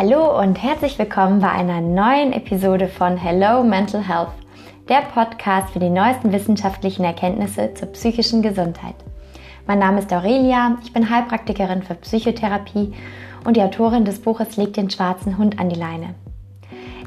Hallo 0.00 0.40
und 0.40 0.62
herzlich 0.62 0.96
willkommen 0.96 1.40
bei 1.40 1.50
einer 1.50 1.80
neuen 1.80 2.32
Episode 2.32 2.86
von 2.86 3.16
Hello 3.16 3.64
Mental 3.64 4.00
Health, 4.00 4.28
der 4.88 5.00
Podcast 5.12 5.72
für 5.72 5.80
die 5.80 5.90
neuesten 5.90 6.30
wissenschaftlichen 6.30 7.02
Erkenntnisse 7.02 7.74
zur 7.74 7.88
psychischen 7.88 8.40
Gesundheit. 8.40 8.94
Mein 9.66 9.80
Name 9.80 9.98
ist 9.98 10.12
Aurelia, 10.12 10.78
ich 10.84 10.92
bin 10.92 11.10
Heilpraktikerin 11.10 11.82
für 11.82 11.96
Psychotherapie 11.96 12.92
und 13.44 13.56
die 13.56 13.60
Autorin 13.60 14.04
des 14.04 14.22
Buches 14.22 14.56
Leg 14.56 14.72
den 14.72 14.88
schwarzen 14.88 15.36
Hund 15.36 15.58
an 15.58 15.68
die 15.68 15.80
Leine. 15.80 16.14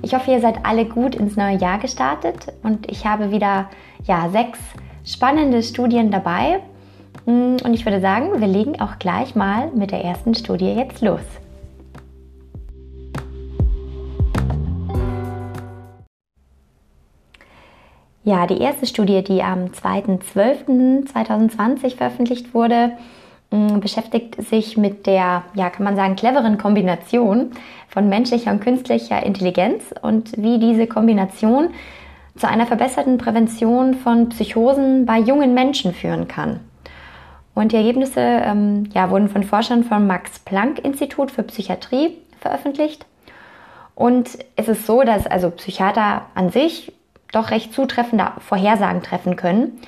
Ich 0.01 0.14
hoffe, 0.14 0.32
ihr 0.32 0.42
seid 0.42 0.65
alle 0.65 0.83
gut 0.83 1.15
ins 1.15 1.37
neue 1.37 1.55
Jahr 1.55 1.79
gestartet 1.79 2.51
und 2.61 2.92
ich 2.92 3.05
habe 3.05 3.32
wieder 3.32 3.69
ja, 4.04 4.28
sechs 4.28 4.60
spannende 5.05 5.64
Studien 5.64 6.11
dabei. 6.11 6.60
Und 7.23 7.73
ich 7.73 7.86
würde 7.86 8.01
sagen, 8.01 8.42
wir 8.42 8.47
legen 8.47 8.82
auch 8.82 9.00
gleich 9.00 9.33
mal 9.33 9.71
mit 9.73 9.92
der 9.92 10.04
ersten 10.04 10.36
Studie 10.36 10.73
jetzt 10.73 11.00
los. 11.00 11.21
Ja, 18.24 18.46
die 18.46 18.61
erste 18.61 18.86
Studie, 18.86 19.24
die 19.24 19.42
am 19.42 19.66
2.12.2020 19.66 21.96
veröffentlicht 21.96 22.54
wurde, 22.54 22.92
mm, 23.50 23.80
beschäftigt 23.80 24.39
sich 24.44 24.78
mit 24.78 25.07
der, 25.07 25.42
ja, 25.56 25.71
kann 25.71 25.84
man 25.84 25.96
sagen, 25.96 26.16
cleveren 26.16 26.60
Kombination 26.60 27.50
von 27.88 28.10
menschlicher 28.10 28.52
und 28.52 28.61
künstlicher 28.61 29.25
Intelligenz 29.25 29.86
und 30.04 30.34
wie 30.38 30.60
diese 30.60 30.86
Kombination 30.86 31.70
zu 32.38 32.47
einer 32.47 32.67
verbesserten 32.67 33.17
Prävention 33.17 33.95
von 33.95 34.30
Psychosen 34.30 35.08
bei 35.08 35.17
jungen 35.17 35.56
Menschen 35.56 35.92
führen 35.92 36.28
kann. 36.28 36.59
Und 37.56 37.72
die 37.72 37.78
Ergebnisse 37.78 38.22
ähm, 38.22 38.88
ja, 38.94 39.09
wurden 39.09 39.30
von 39.30 39.42
Forschern 39.42 39.83
vom 39.83 40.06
Max-Planck-Institut 40.06 41.31
für 41.31 41.41
Psychiatrie 41.44 42.19
veröffentlicht. 42.39 43.08
Und 43.95 44.38
es 44.56 44.67
ist 44.67 44.85
so, 44.85 45.02
dass 45.02 45.25
also 45.25 45.50
Psychiater 45.50 46.28
an 46.35 46.52
sich 46.52 46.94
doch 47.31 47.51
recht 47.51 47.73
zutreffende 47.73 48.31
Vorhersagen 48.39 49.01
treffen 49.01 49.35
können, 49.35 49.79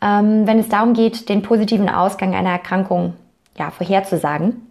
ähm, 0.00 0.46
wenn 0.46 0.58
es 0.58 0.68
darum 0.68 0.94
geht, 0.94 1.28
den 1.28 1.42
positiven 1.42 1.88
Ausgang 1.88 2.34
einer 2.34 2.50
Erkrankung 2.50 3.14
ja, 3.58 3.70
vorherzusagen. 3.70 4.66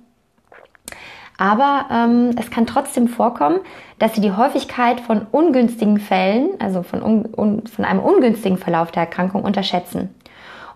Aber 1.37 1.85
ähm, 1.91 2.35
es 2.39 2.51
kann 2.51 2.67
trotzdem 2.67 3.07
vorkommen, 3.07 3.59
dass 3.99 4.13
sie 4.13 4.21
die 4.21 4.31
Häufigkeit 4.31 5.01
von 5.01 5.25
ungünstigen 5.31 5.99
Fällen, 5.99 6.49
also 6.59 6.83
von, 6.83 7.01
un, 7.01 7.25
un, 7.35 7.67
von 7.67 7.85
einem 7.85 7.99
ungünstigen 7.99 8.57
Verlauf 8.57 8.91
der 8.91 9.03
Erkrankung 9.03 9.43
unterschätzen. 9.43 10.13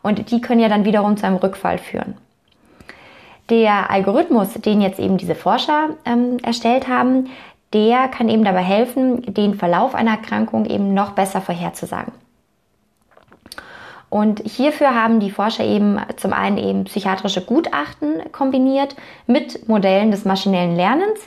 Und 0.02 0.32
die 0.32 0.42
können 0.42 0.60
ja 0.60 0.70
dann 0.70 0.86
wiederum 0.86 1.18
zu 1.18 1.26
einem 1.26 1.38
Rückfall 1.38 1.78
führen. 1.78 2.16
Der 3.50 3.92
Algorithmus, 3.92 4.54
den 4.54 4.82
jetzt 4.82 5.00
eben 5.00 5.18
diese 5.18 5.36
Forscher 5.36 5.90
ähm, 6.06 6.38
erstellt 6.44 6.88
haben, 6.88 7.30
der 7.74 8.08
kann 8.08 8.30
eben 8.30 8.44
dabei 8.44 8.64
helfen, 8.64 9.22
den 9.34 9.56
Verlauf 9.56 9.94
einer 9.96 10.12
Erkrankung 10.12 10.66
eben 10.66 10.94
noch 10.94 11.12
besser 11.12 11.42
vorherzusagen. 11.42 12.14
Und 14.10 14.42
hierfür 14.46 14.96
haben 14.96 15.20
die 15.20 15.32
Forscher 15.32 15.66
eben 15.66 16.00
zum 16.16 16.32
einen 16.32 16.58
eben 16.58 16.86
psychiatrische 16.86 17.42
Gutachten 17.42 18.22
kombiniert 18.32 18.96
mit 19.26 19.68
Modellen 19.68 20.12
des 20.12 20.24
maschinellen 20.24 20.78
Lernens. 20.78 21.20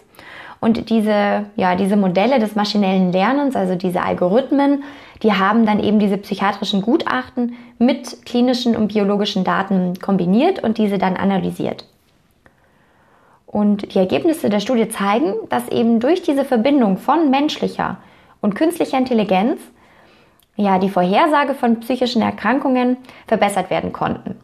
Und 0.60 0.90
diese, 0.90 1.46
ja, 1.56 1.74
diese 1.74 1.96
Modelle 1.96 2.38
des 2.38 2.54
maschinellen 2.54 3.12
Lernens, 3.12 3.56
also 3.56 3.74
diese 3.74 4.02
Algorithmen, 4.02 4.84
die 5.22 5.32
haben 5.32 5.66
dann 5.66 5.82
eben 5.82 5.98
diese 5.98 6.16
psychiatrischen 6.16 6.80
Gutachten 6.80 7.54
mit 7.78 8.24
klinischen 8.24 8.76
und 8.76 8.88
biologischen 8.88 9.44
Daten 9.44 9.98
kombiniert 10.00 10.62
und 10.62 10.78
diese 10.78 10.98
dann 10.98 11.16
analysiert. 11.16 11.84
Und 13.50 13.94
die 13.94 13.98
Ergebnisse 13.98 14.48
der 14.48 14.60
Studie 14.60 14.88
zeigen, 14.88 15.34
dass 15.48 15.68
eben 15.70 15.98
durch 15.98 16.22
diese 16.22 16.44
Verbindung 16.44 16.98
von 16.98 17.30
menschlicher 17.30 17.96
und 18.40 18.54
künstlicher 18.54 18.96
Intelligenz 18.96 19.60
ja 20.54 20.78
die 20.78 20.88
Vorhersage 20.88 21.54
von 21.54 21.80
psychischen 21.80 22.22
Erkrankungen 22.22 22.96
verbessert 23.26 23.68
werden 23.68 23.92
konnten. 23.92 24.38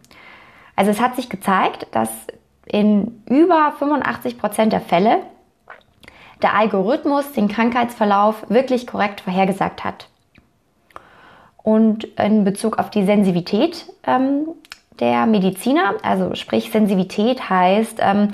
Also 0.75 0.91
es 0.91 1.01
hat 1.01 1.15
sich 1.15 1.29
gezeigt, 1.29 1.87
dass 1.93 2.11
in 2.67 3.23
über 3.27 3.75
85 3.79 4.39
Prozent 4.39 4.73
der 4.73 4.81
Fälle 4.81 5.19
der 6.43 6.55
Algorithmus 6.55 7.31
den 7.31 7.47
Krankheitsverlauf 7.47 8.51
wirklich 8.51 8.89
korrekt 8.89 9.21
vorhergesagt 9.21 9.85
hat. 9.85 10.09
Und 11.63 12.05
in 12.19 12.43
Bezug 12.43 12.81
auf 12.81 12.91
die 12.91 13.05
Sensivität 13.05 13.87
ähm, 14.05 14.49
der 14.99 15.27
Mediziner, 15.27 15.95
also 16.03 16.35
sprich 16.35 16.73
Sensivität 16.73 17.49
heißt, 17.49 18.01
ähm, 18.01 18.33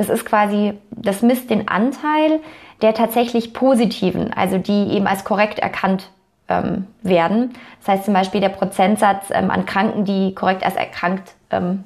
das 0.00 0.08
ist 0.08 0.24
quasi, 0.24 0.72
das 0.90 1.20
misst 1.20 1.50
den 1.50 1.68
Anteil 1.68 2.40
der 2.80 2.94
tatsächlich 2.94 3.52
positiven, 3.52 4.32
also 4.32 4.56
die 4.56 4.94
eben 4.94 5.06
als 5.06 5.24
korrekt 5.24 5.58
erkannt 5.58 6.08
ähm, 6.48 6.86
werden. 7.02 7.52
Das 7.80 7.88
heißt 7.88 8.04
zum 8.06 8.14
Beispiel 8.14 8.40
der 8.40 8.48
Prozentsatz 8.48 9.26
ähm, 9.30 9.50
an 9.50 9.66
Kranken, 9.66 10.06
die 10.06 10.34
korrekt 10.34 10.64
als 10.64 10.76
erkrankt 10.76 11.34
ähm, 11.50 11.84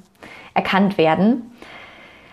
erkannt 0.53 0.97
werden. 0.97 1.51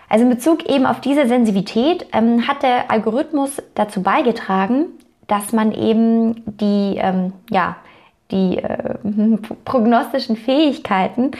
Also 0.07 0.23
in 0.23 0.29
Bezug 0.29 0.69
eben 0.69 0.85
auf 0.85 1.01
diese 1.01 1.27
Sensitivität 1.27 2.05
ähm, 2.13 2.47
hat 2.47 2.63
der 2.63 2.89
Algorithmus 2.89 3.61
dazu 3.75 4.01
beigetragen, 4.01 4.85
dass 5.27 5.51
man 5.51 5.73
eben 5.73 6.43
die, 6.45 6.95
ähm, 6.97 7.33
ja, 7.49 7.75
die 8.31 8.59
äh, 8.59 8.95
prognostischen 9.65 10.37
Fähigkeiten 10.37 11.31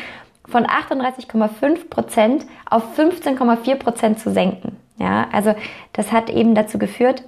von 0.48 0.66
38,5 0.66 1.90
Prozent 1.90 2.46
auf 2.70 2.98
15,4 2.98 3.76
Prozent 3.76 4.20
zu 4.20 4.32
senken. 4.32 4.78
Ja, 4.98 5.28
also 5.32 5.56
das 5.94 6.12
hat 6.12 6.30
eben 6.30 6.56
dazu 6.56 6.78
geführt, 6.78 7.24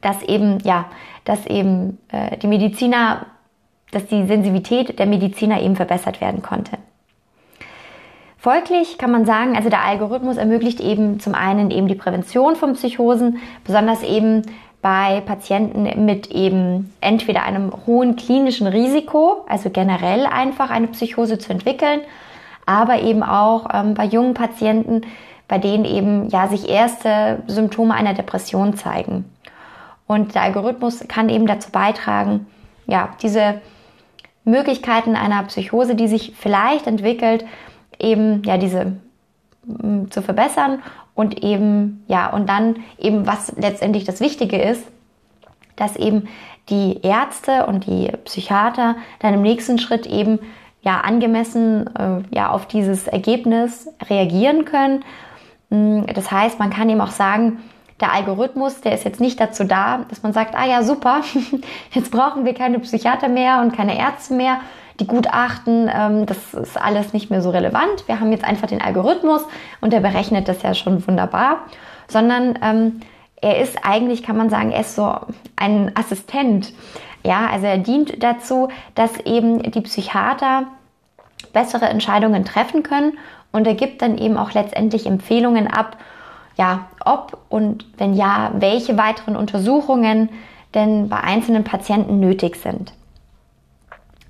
dass 0.00 0.22
eben, 0.22 0.58
ja, 0.60 0.86
dass 1.24 1.46
eben 1.46 1.98
äh, 2.08 2.36
die 2.38 2.46
Mediziner, 2.46 3.26
dass 3.90 4.06
die 4.06 4.26
Sensibilität 4.26 4.98
der 4.98 5.06
Mediziner 5.06 5.60
eben 5.60 5.76
verbessert 5.76 6.20
werden 6.20 6.42
konnte. 6.42 6.78
Folglich 8.40 8.98
kann 8.98 9.10
man 9.10 9.24
sagen, 9.24 9.56
also 9.56 9.68
der 9.68 9.84
Algorithmus 9.84 10.36
ermöglicht 10.36 10.80
eben 10.80 11.18
zum 11.18 11.34
einen 11.34 11.72
eben 11.72 11.88
die 11.88 11.96
Prävention 11.96 12.54
von 12.54 12.74
Psychosen, 12.74 13.38
besonders 13.64 14.04
eben 14.04 14.42
bei 14.80 15.20
Patienten 15.22 16.04
mit 16.04 16.30
eben 16.30 16.92
entweder 17.00 17.42
einem 17.42 17.72
hohen 17.86 18.16
klinischen 18.16 18.66
Risiko, 18.66 19.44
also 19.48 19.70
generell 19.70 20.26
einfach 20.26 20.70
eine 20.70 20.86
Psychose 20.88 21.38
zu 21.38 21.52
entwickeln, 21.52 22.00
aber 22.64 23.00
eben 23.00 23.22
auch 23.22 23.66
ähm, 23.72 23.94
bei 23.94 24.04
jungen 24.04 24.34
Patienten, 24.34 25.02
bei 25.48 25.58
denen 25.58 25.84
eben 25.84 26.28
ja 26.28 26.46
sich 26.48 26.68
erste 26.68 27.42
Symptome 27.46 27.94
einer 27.94 28.14
Depression 28.14 28.76
zeigen. 28.76 29.24
Und 30.06 30.34
der 30.34 30.42
Algorithmus 30.42 31.06
kann 31.08 31.28
eben 31.28 31.46
dazu 31.46 31.70
beitragen, 31.70 32.46
ja, 32.86 33.10
diese 33.20 33.60
Möglichkeiten 34.44 35.16
einer 35.16 35.42
Psychose, 35.44 35.94
die 35.94 36.08
sich 36.08 36.34
vielleicht 36.36 36.86
entwickelt, 36.86 37.44
eben 37.98 38.42
ja 38.44 38.56
diese 38.56 38.96
zu 40.10 40.22
verbessern 40.22 40.82
und 41.14 41.42
eben, 41.42 42.04
ja, 42.06 42.30
und 42.30 42.48
dann 42.48 42.76
eben, 42.98 43.26
was 43.26 43.52
letztendlich 43.56 44.04
das 44.04 44.20
Wichtige 44.20 44.60
ist, 44.60 44.84
dass 45.76 45.96
eben 45.96 46.28
die 46.68 47.00
Ärzte 47.02 47.66
und 47.66 47.86
die 47.86 48.10
Psychiater 48.24 48.96
dann 49.20 49.34
im 49.34 49.42
nächsten 49.42 49.78
Schritt 49.78 50.06
eben 50.06 50.38
ja 50.82 51.00
angemessen 51.00 51.88
äh, 51.96 52.22
ja 52.34 52.50
auf 52.50 52.66
dieses 52.66 53.08
Ergebnis 53.08 53.88
reagieren 54.08 54.64
können. 54.64 55.04
Das 55.70 56.30
heißt, 56.30 56.58
man 56.58 56.70
kann 56.70 56.88
eben 56.88 57.00
auch 57.00 57.10
sagen, 57.10 57.58
der 58.00 58.12
Algorithmus, 58.12 58.80
der 58.80 58.92
ist 58.92 59.04
jetzt 59.04 59.20
nicht 59.20 59.40
dazu 59.40 59.64
da, 59.64 60.04
dass 60.08 60.22
man 60.22 60.32
sagt, 60.32 60.54
ah 60.54 60.66
ja, 60.66 60.82
super, 60.82 61.22
jetzt 61.92 62.10
brauchen 62.10 62.44
wir 62.44 62.54
keine 62.54 62.78
Psychiater 62.78 63.28
mehr 63.28 63.60
und 63.60 63.76
keine 63.76 63.98
Ärzte 63.98 64.34
mehr, 64.34 64.60
die 65.00 65.06
Gutachten, 65.06 65.90
ähm, 65.94 66.26
das 66.26 66.54
ist 66.54 66.80
alles 66.80 67.12
nicht 67.12 67.30
mehr 67.30 67.42
so 67.42 67.50
relevant. 67.50 68.06
Wir 68.06 68.20
haben 68.20 68.32
jetzt 68.32 68.44
einfach 68.44 68.66
den 68.66 68.82
Algorithmus 68.82 69.42
und 69.80 69.92
der 69.92 70.00
berechnet 70.00 70.48
das 70.48 70.62
ja 70.62 70.74
schon 70.74 71.06
wunderbar, 71.06 71.58
sondern 72.08 72.58
ähm, 72.62 73.00
er 73.40 73.60
ist 73.60 73.78
eigentlich, 73.82 74.22
kann 74.22 74.36
man 74.36 74.50
sagen, 74.50 74.72
er 74.72 74.80
ist 74.80 74.96
so 74.96 75.14
ein 75.56 75.92
Assistent. 75.94 76.72
Ja, 77.24 77.48
also 77.52 77.66
er 77.66 77.78
dient 77.78 78.22
dazu, 78.22 78.68
dass 78.94 79.18
eben 79.20 79.62
die 79.62 79.80
Psychiater 79.80 80.64
bessere 81.52 81.86
Entscheidungen 81.86 82.44
treffen 82.44 82.82
können 82.82 83.18
und 83.52 83.66
er 83.66 83.74
gibt 83.74 84.02
dann 84.02 84.18
eben 84.18 84.36
auch 84.36 84.52
letztendlich 84.52 85.06
Empfehlungen 85.06 85.68
ab, 85.68 85.96
ja, 86.56 86.86
ob 87.04 87.38
und 87.48 87.86
wenn 87.98 88.14
ja, 88.14 88.50
welche 88.54 88.96
weiteren 88.96 89.36
Untersuchungen 89.36 90.28
denn 90.74 91.08
bei 91.08 91.18
einzelnen 91.18 91.64
Patienten 91.64 92.20
nötig 92.20 92.56
sind. 92.56 92.92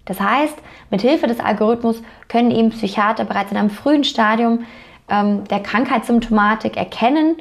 Das 0.08 0.20
heißt, 0.20 0.56
mit 0.90 1.02
Hilfe 1.02 1.26
des 1.26 1.38
Algorithmus 1.38 2.02
können 2.28 2.50
eben 2.50 2.70
Psychiater 2.70 3.24
bereits 3.24 3.52
in 3.52 3.58
einem 3.58 3.68
frühen 3.68 4.04
Stadium 4.04 4.64
ähm, 5.10 5.44
der 5.44 5.60
Krankheitssymptomatik 5.60 6.78
erkennen, 6.78 7.36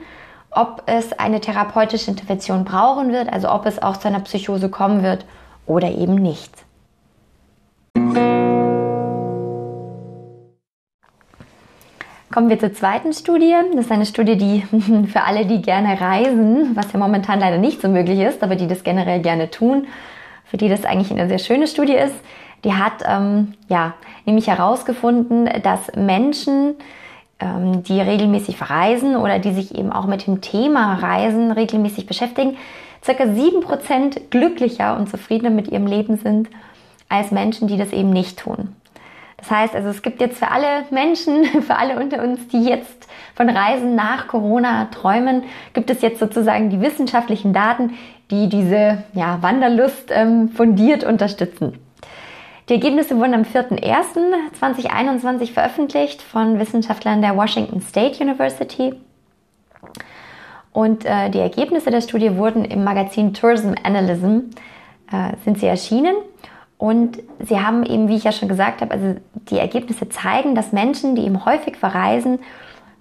ob 0.52 0.84
es 0.86 1.14
eine 1.14 1.40
therapeutische 1.40 2.12
Intervention 2.12 2.66
brauchen 2.66 3.14
wird, 3.14 3.32
also 3.32 3.50
ob 3.50 3.66
es 3.66 3.82
auch 3.82 3.96
zu 3.96 4.10
einer 4.10 4.20
Psychose 4.20 4.70
kommen 4.70 5.02
wird 5.02 5.26
oder 5.66 5.90
eben 5.90 6.16
nicht. 6.16 6.52
Kommen 12.30 12.50
wir 12.50 12.60
zur 12.60 12.74
zweiten 12.74 13.14
Studie. 13.14 13.56
Das 13.76 13.86
ist 13.86 13.92
eine 13.94 14.06
Studie, 14.06 14.36
die 14.36 14.62
für 15.08 15.24
alle, 15.24 15.46
die 15.46 15.62
gerne 15.62 16.02
reisen, 16.02 16.76
was 16.76 16.92
ja 16.92 17.00
momentan 17.00 17.40
leider 17.40 17.58
nicht 17.60 17.82
so 17.82 17.88
möglich 17.88 18.20
ist, 18.20 18.44
aber 18.44 18.58
die 18.58 18.68
das 18.68 18.84
generell 18.84 19.22
gerne 19.22 19.50
tun, 19.52 19.88
für 20.44 20.58
die 20.58 20.68
das 20.68 20.84
eigentlich 20.84 21.12
eine 21.12 21.30
sehr 21.30 21.40
schöne 21.40 21.68
Studie 21.68 21.96
ist, 21.96 22.16
die 22.64 22.74
hat 22.74 23.04
ähm, 23.06 23.54
ja 23.70 23.94
nämlich 24.26 24.48
herausgefunden, 24.48 25.50
dass 25.64 25.92
Menschen, 25.96 26.76
ähm, 27.40 27.84
die 27.84 28.02
regelmäßig 28.02 28.58
verreisen 28.58 29.16
oder 29.16 29.40
die 29.40 29.54
sich 29.54 29.78
eben 29.78 29.92
auch 29.92 30.06
mit 30.06 30.28
dem 30.28 30.42
Thema 30.42 30.96
Reisen 30.96 31.52
regelmäßig 31.52 32.08
beschäftigen, 32.08 32.58
circa 33.04 33.26
7% 33.26 34.30
glücklicher 34.30 34.98
und 34.98 35.10
zufriedener 35.10 35.52
mit 35.52 35.70
ihrem 35.70 35.88
Leben 35.88 36.18
sind 36.18 36.50
als 37.10 37.32
Menschen, 37.32 37.68
die 37.68 37.78
das 37.78 37.94
eben 37.94 38.10
nicht 38.10 38.40
tun. 38.40 38.76
Das 39.38 39.52
heißt 39.52 39.76
also, 39.76 39.90
es 39.90 40.02
gibt 40.02 40.20
jetzt 40.20 40.40
für 40.40 40.50
alle 40.50 40.86
Menschen, 40.90 41.46
für 41.62 41.76
alle 41.76 42.00
unter 42.00 42.24
uns, 42.24 42.48
die 42.48 42.64
jetzt 42.64 43.08
von 43.36 43.50
Reisen 43.50 43.96
nach 43.96 44.28
Corona 44.28 44.86
träumen, 44.86 45.44
gibt 45.74 45.90
es 45.90 46.02
jetzt 46.02 46.20
sozusagen 46.20 46.70
die 46.70 46.82
wissenschaftlichen 46.82 47.54
Daten, 47.54 47.94
die 48.32 48.50
diese 48.50 49.04
ja, 49.14 49.42
Wanderlust 49.42 50.10
ähm, 50.10 50.50
fundiert 50.50 51.04
unterstützen. 51.04 51.78
Die 52.70 52.74
Ergebnisse 52.74 53.18
wurden 53.18 53.34
am 53.34 53.42
4.01.2021 53.44 55.54
veröffentlicht 55.54 56.22
von 56.22 56.60
Wissenschaftlern 56.60 57.22
der 57.22 57.38
Washington 57.38 57.80
State 57.80 58.22
University. 58.22 58.94
Und 60.74 61.06
äh, 61.06 61.30
die 61.30 61.40
Ergebnisse 61.40 61.92
der 61.92 62.02
Studie 62.02 62.36
wurden 62.36 62.66
im 62.66 62.84
Magazin 62.84 63.34
Tourism 63.34 63.72
Analysm 63.84 64.50
äh, 65.12 65.32
sind 65.46 65.60
sie 65.60 65.68
erschienen. 65.68 66.16
Und 66.78 67.20
sie 67.40 67.58
haben 67.58 67.86
eben, 67.86 68.10
wie 68.10 68.18
ich 68.18 68.26
ja 68.26 68.34
schon 68.34 68.50
gesagt 68.50 68.82
habe, 68.82 68.92
also 68.92 69.16
die 69.50 69.60
Ergebnisse 69.60 70.10
zeigen, 70.10 70.54
dass 70.54 70.74
Menschen, 70.74 71.16
die 71.16 71.24
eben 71.24 71.46
häufig 71.46 71.78
verreisen, 71.78 72.40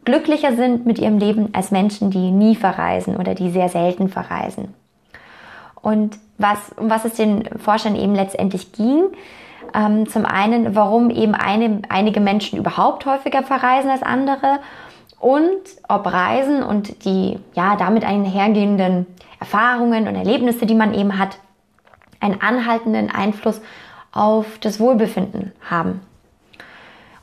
glücklicher 0.05 0.55
sind 0.55 0.87
mit 0.87 1.01
ihrem 1.01 1.19
Leben 1.19 1.49
als 1.53 1.73
Menschen, 1.73 2.13
die 2.13 2.31
nie 2.31 2.55
verreisen 2.55 3.17
oder 3.17 3.35
die 3.35 3.51
sehr 3.51 3.69
selten 3.69 4.09
verreisen. 4.09 4.75
Und 5.83 6.19
was, 6.39 6.71
um 6.77 6.89
was 6.89 7.05
es 7.05 7.15
den 7.15 7.49
Forschern 7.59 7.97
eben 7.97 8.15
letztendlich 8.15 8.71
ging, 8.73 9.07
ähm, 9.75 10.09
zum 10.09 10.25
einen, 10.25 10.75
warum 10.75 11.11
eben 11.11 11.35
eine, 11.35 11.83
einige 11.89 12.21
Menschen 12.21 12.59
überhaupt 12.59 13.07
häufiger 13.07 13.43
verreisen 13.43 13.91
als 13.91 14.03
andere 14.03 14.61
und 15.19 15.61
ob 15.89 16.07
Reisen 16.07 16.63
und 16.63 17.05
die 17.05 17.39
ja 17.55 17.77
damit 17.77 18.05
einhergehenden 18.05 19.07
Erfahrungen 19.41 20.09
und 20.09 20.15
Erlebnisse, 20.15 20.67
die 20.67 20.75
man 20.75 20.95
eben 20.95 21.19
hat, 21.19 21.39
einen 22.21 22.41
anhaltenden 22.41 23.11
Einfluss 23.11 23.61
auf 24.13 24.59
das 24.61 24.81
Wohlbefinden 24.81 25.53
haben. 25.69 26.01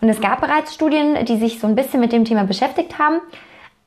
Und 0.01 0.09
es 0.09 0.21
gab 0.21 0.41
bereits 0.41 0.73
Studien, 0.73 1.25
die 1.25 1.37
sich 1.37 1.59
so 1.59 1.67
ein 1.67 1.75
bisschen 1.75 1.99
mit 1.99 2.11
dem 2.11 2.25
Thema 2.25 2.43
beschäftigt 2.43 2.99
haben, 2.99 3.21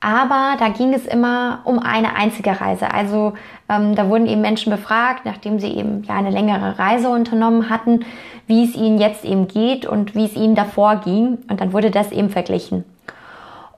aber 0.00 0.56
da 0.58 0.68
ging 0.68 0.92
es 0.92 1.06
immer 1.06 1.60
um 1.64 1.78
eine 1.78 2.16
einzige 2.16 2.60
Reise. 2.60 2.92
Also 2.92 3.32
ähm, 3.68 3.94
da 3.94 4.08
wurden 4.08 4.26
eben 4.26 4.40
Menschen 4.40 4.70
befragt, 4.70 5.24
nachdem 5.24 5.58
sie 5.58 5.72
eben 5.72 6.04
ja 6.04 6.14
eine 6.16 6.30
längere 6.30 6.78
Reise 6.78 7.08
unternommen 7.08 7.70
hatten, 7.70 8.04
wie 8.46 8.64
es 8.64 8.74
ihnen 8.76 8.98
jetzt 8.98 9.24
eben 9.24 9.48
geht 9.48 9.86
und 9.86 10.14
wie 10.14 10.26
es 10.26 10.36
ihnen 10.36 10.54
davor 10.54 10.96
ging. 10.96 11.38
Und 11.48 11.60
dann 11.60 11.72
wurde 11.72 11.90
das 11.90 12.12
eben 12.12 12.30
verglichen. 12.30 12.84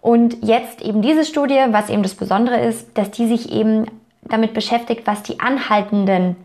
Und 0.01 0.45
jetzt 0.45 0.83
eben 0.83 1.03
diese 1.03 1.25
Studie, 1.25 1.61
was 1.71 1.91
eben 1.91 2.03
das 2.03 2.15
Besondere 2.15 2.61
ist, 2.61 2.97
dass 2.97 3.11
die 3.11 3.27
sich 3.27 3.53
eben 3.53 3.87
damit 4.23 4.55
beschäftigt, 4.55 5.07
was 5.07 5.23
die 5.23 5.41
anhaltenden 5.41 6.37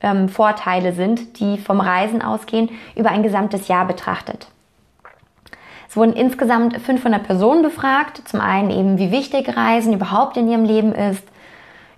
ähm, 0.00 0.28
Vorteile 0.28 0.92
sind, 0.92 1.40
die 1.40 1.58
vom 1.58 1.80
Reisen 1.80 2.22
ausgehen, 2.22 2.70
über 2.96 3.10
ein 3.10 3.22
gesamtes 3.22 3.68
Jahr 3.68 3.86
betrachtet. 3.86 4.48
Es 5.90 5.96
wurden 5.96 6.12
insgesamt 6.12 6.80
500 6.80 7.24
Personen 7.24 7.62
befragt. 7.62 8.22
Zum 8.28 8.40
einen 8.40 8.70
eben, 8.70 8.98
wie 8.98 9.10
wichtig 9.10 9.56
Reisen 9.56 9.92
überhaupt 9.92 10.36
in 10.36 10.48
ihrem 10.48 10.64
Leben 10.64 10.94
ist, 10.94 11.24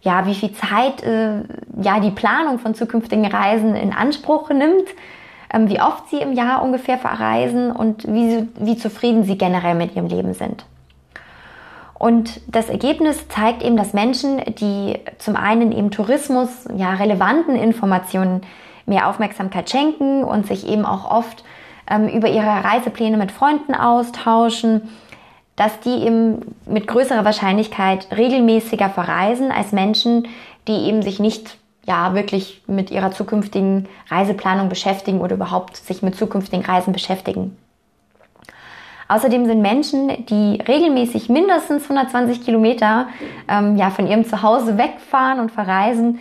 ja, 0.00 0.24
wie 0.24 0.34
viel 0.34 0.54
Zeit 0.54 1.02
äh, 1.02 1.42
ja 1.78 2.00
die 2.00 2.10
Planung 2.10 2.58
von 2.58 2.74
zukünftigen 2.74 3.26
Reisen 3.26 3.76
in 3.76 3.92
Anspruch 3.92 4.48
nimmt, 4.48 4.88
ähm, 5.52 5.68
wie 5.68 5.78
oft 5.78 6.08
sie 6.08 6.16
im 6.16 6.32
Jahr 6.32 6.62
ungefähr 6.62 6.96
verreisen 6.96 7.70
und 7.70 8.04
wie, 8.08 8.48
wie 8.58 8.78
zufrieden 8.78 9.24
sie 9.24 9.36
generell 9.36 9.74
mit 9.74 9.94
ihrem 9.94 10.06
Leben 10.06 10.32
sind. 10.32 10.64
Und 11.92 12.40
das 12.46 12.70
Ergebnis 12.70 13.28
zeigt 13.28 13.62
eben, 13.62 13.76
dass 13.76 13.92
Menschen, 13.92 14.40
die 14.58 15.00
zum 15.18 15.36
einen 15.36 15.70
eben 15.70 15.90
Tourismus, 15.90 16.66
ja, 16.74 16.94
relevanten 16.94 17.56
Informationen 17.56 18.40
mehr 18.86 19.06
Aufmerksamkeit 19.10 19.68
schenken 19.68 20.24
und 20.24 20.46
sich 20.46 20.66
eben 20.66 20.86
auch 20.86 21.10
oft 21.10 21.44
ähm, 21.92 22.08
über 22.08 22.28
ihre 22.28 22.64
Reisepläne 22.64 23.16
mit 23.16 23.30
Freunden 23.30 23.74
austauschen, 23.74 24.88
dass 25.56 25.78
die 25.80 26.04
eben 26.04 26.56
mit 26.66 26.86
größerer 26.86 27.24
Wahrscheinlichkeit 27.24 28.08
regelmäßiger 28.16 28.88
verreisen 28.88 29.52
als 29.52 29.72
Menschen, 29.72 30.26
die 30.66 30.86
eben 30.88 31.02
sich 31.02 31.20
nicht 31.20 31.58
ja 31.86 32.14
wirklich 32.14 32.62
mit 32.66 32.90
ihrer 32.90 33.10
zukünftigen 33.10 33.88
Reiseplanung 34.08 34.68
beschäftigen 34.68 35.20
oder 35.20 35.34
überhaupt 35.34 35.76
sich 35.76 36.02
mit 36.02 36.16
zukünftigen 36.16 36.64
Reisen 36.64 36.92
beschäftigen. 36.92 37.56
Außerdem 39.08 39.44
sind 39.44 39.60
Menschen, 39.60 40.24
die 40.26 40.62
regelmäßig 40.66 41.28
mindestens 41.28 41.82
120 41.82 42.44
Kilometer 42.44 43.08
ähm, 43.46 43.76
ja, 43.76 43.90
von 43.90 44.06
ihrem 44.06 44.24
Zuhause 44.24 44.78
wegfahren 44.78 45.38
und 45.38 45.50
verreisen, 45.50 46.20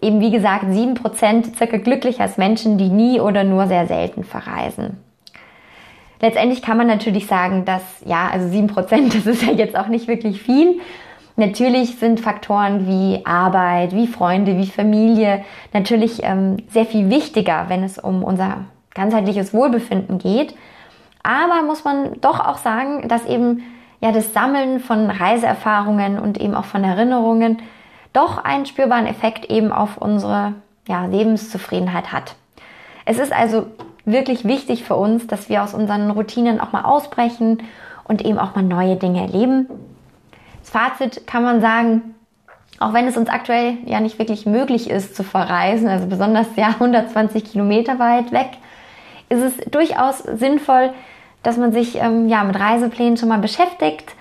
eben 0.00 0.20
wie 0.20 0.30
gesagt 0.30 0.64
7% 0.64 1.56
circa 1.56 1.76
glücklicher 1.78 2.22
als 2.22 2.36
Menschen, 2.38 2.78
die 2.78 2.88
nie 2.88 3.20
oder 3.20 3.44
nur 3.44 3.66
sehr 3.66 3.86
selten 3.86 4.24
verreisen. 4.24 4.98
Letztendlich 6.20 6.62
kann 6.62 6.76
man 6.76 6.86
natürlich 6.86 7.26
sagen, 7.26 7.64
dass 7.64 7.82
ja, 8.04 8.28
also 8.32 8.48
7%, 8.48 9.12
das 9.14 9.26
ist 9.26 9.42
ja 9.42 9.52
jetzt 9.52 9.76
auch 9.76 9.88
nicht 9.88 10.08
wirklich 10.08 10.42
viel. 10.42 10.80
Natürlich 11.36 11.98
sind 12.00 12.18
Faktoren 12.18 12.88
wie 12.88 13.24
Arbeit, 13.24 13.94
wie 13.94 14.08
Freunde, 14.08 14.58
wie 14.58 14.66
Familie 14.66 15.44
natürlich 15.72 16.24
ähm, 16.24 16.56
sehr 16.68 16.84
viel 16.84 17.10
wichtiger, 17.10 17.66
wenn 17.68 17.84
es 17.84 17.96
um 17.96 18.24
unser 18.24 18.64
ganzheitliches 18.92 19.54
Wohlbefinden 19.54 20.18
geht. 20.18 20.56
Aber 21.22 21.62
muss 21.62 21.84
man 21.84 22.20
doch 22.20 22.40
auch 22.40 22.58
sagen, 22.58 23.06
dass 23.06 23.24
eben 23.24 23.62
ja 24.00 24.10
das 24.10 24.32
Sammeln 24.32 24.80
von 24.80 25.10
Reiseerfahrungen 25.10 26.18
und 26.18 26.40
eben 26.40 26.54
auch 26.54 26.64
von 26.64 26.82
Erinnerungen 26.82 27.58
doch 28.12 28.42
einen 28.42 28.66
spürbaren 28.66 29.06
Effekt 29.06 29.46
eben 29.46 29.72
auf 29.72 29.98
unsere 29.98 30.54
ja, 30.86 31.06
Lebenszufriedenheit 31.06 32.12
hat. 32.12 32.34
Es 33.04 33.18
ist 33.18 33.32
also 33.32 33.66
wirklich 34.04 34.44
wichtig 34.44 34.84
für 34.84 34.96
uns, 34.96 35.26
dass 35.26 35.48
wir 35.48 35.62
aus 35.62 35.74
unseren 35.74 36.10
Routinen 36.10 36.60
auch 36.60 36.72
mal 36.72 36.84
ausbrechen 36.84 37.62
und 38.04 38.24
eben 38.24 38.38
auch 38.38 38.54
mal 38.54 38.62
neue 38.62 38.96
Dinge 38.96 39.20
erleben. 39.20 39.68
Das 40.60 40.70
Fazit 40.70 41.26
kann 41.26 41.42
man 41.42 41.60
sagen, 41.60 42.14
auch 42.80 42.92
wenn 42.92 43.06
es 43.06 43.16
uns 43.16 43.28
aktuell 43.28 43.78
ja 43.86 44.00
nicht 44.00 44.18
wirklich 44.18 44.46
möglich 44.46 44.88
ist 44.88 45.16
zu 45.16 45.24
verreisen, 45.24 45.88
also 45.88 46.06
besonders 46.06 46.46
ja 46.56 46.68
120 46.80 47.44
Kilometer 47.44 47.98
weit 47.98 48.32
weg, 48.32 48.50
ist 49.28 49.42
es 49.42 49.56
durchaus 49.70 50.18
sinnvoll, 50.18 50.90
dass 51.42 51.56
man 51.56 51.72
sich 51.72 51.96
ähm, 51.96 52.28
ja, 52.28 52.44
mit 52.44 52.58
Reiseplänen 52.58 53.16
schon 53.16 53.28
mal 53.28 53.38
beschäftigt 53.38 54.14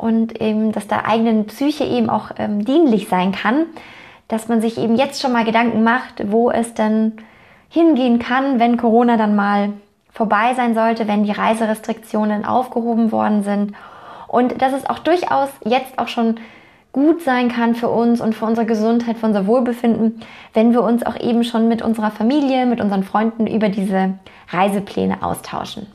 und 0.00 0.40
eben, 0.40 0.72
dass 0.72 0.88
der 0.88 1.06
eigenen 1.06 1.46
Psyche 1.46 1.84
eben 1.84 2.08
auch 2.08 2.30
ähm, 2.38 2.64
dienlich 2.64 3.08
sein 3.08 3.32
kann, 3.32 3.66
dass 4.28 4.48
man 4.48 4.60
sich 4.60 4.78
eben 4.78 4.96
jetzt 4.96 5.20
schon 5.20 5.32
mal 5.32 5.44
Gedanken 5.44 5.82
macht, 5.82 6.30
wo 6.30 6.50
es 6.50 6.74
denn 6.74 7.12
hingehen 7.68 8.18
kann, 8.18 8.58
wenn 8.58 8.76
Corona 8.76 9.16
dann 9.16 9.36
mal 9.36 9.70
vorbei 10.12 10.54
sein 10.54 10.74
sollte, 10.74 11.06
wenn 11.06 11.24
die 11.24 11.32
Reiserestriktionen 11.32 12.44
aufgehoben 12.44 13.12
worden 13.12 13.42
sind 13.42 13.74
und 14.26 14.62
dass 14.62 14.72
es 14.72 14.88
auch 14.88 14.98
durchaus 15.00 15.50
jetzt 15.64 15.98
auch 15.98 16.08
schon 16.08 16.36
gut 16.92 17.22
sein 17.22 17.48
kann 17.48 17.74
für 17.74 17.88
uns 17.88 18.20
und 18.20 18.34
für 18.34 18.46
unsere 18.46 18.66
Gesundheit, 18.66 19.18
für 19.18 19.26
unser 19.26 19.46
Wohlbefinden, 19.46 20.20
wenn 20.54 20.72
wir 20.72 20.82
uns 20.82 21.04
auch 21.04 21.18
eben 21.18 21.44
schon 21.44 21.68
mit 21.68 21.82
unserer 21.82 22.10
Familie, 22.10 22.66
mit 22.66 22.80
unseren 22.80 23.04
Freunden 23.04 23.46
über 23.46 23.68
diese 23.68 24.14
Reisepläne 24.48 25.22
austauschen. 25.22 25.86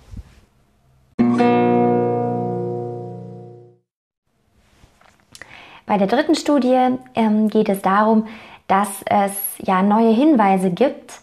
Bei 5.85 5.97
der 5.97 6.07
dritten 6.07 6.35
Studie 6.35 6.97
ähm, 7.13 7.49
geht 7.49 7.69
es 7.69 7.81
darum, 7.81 8.27
dass 8.67 9.03
es 9.05 9.31
ja 9.59 9.83
neue 9.83 10.11
Hinweise 10.11 10.71
gibt 10.71 11.19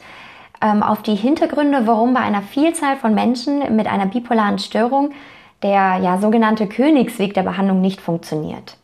ähm, 0.61 0.83
auf 0.83 1.03
die 1.03 1.17
Hintergründe, 1.17 1.87
warum 1.87 2.15
bei 2.15 2.21
einer 2.21 2.43
Vielzahl 2.43 2.97
von 2.97 3.15
Menschen 3.15 3.75
mit 3.75 3.87
einer 3.87 4.07
bipolaren 4.07 4.59
Störung 4.59 5.11
der 5.63 5.99
ja, 6.03 6.19
sogenannte 6.19 6.67
Königsweg 6.67 7.35
der 7.35 7.43
Behandlung 7.43 7.81
nicht 7.81 8.01
funktioniert. 8.01 8.77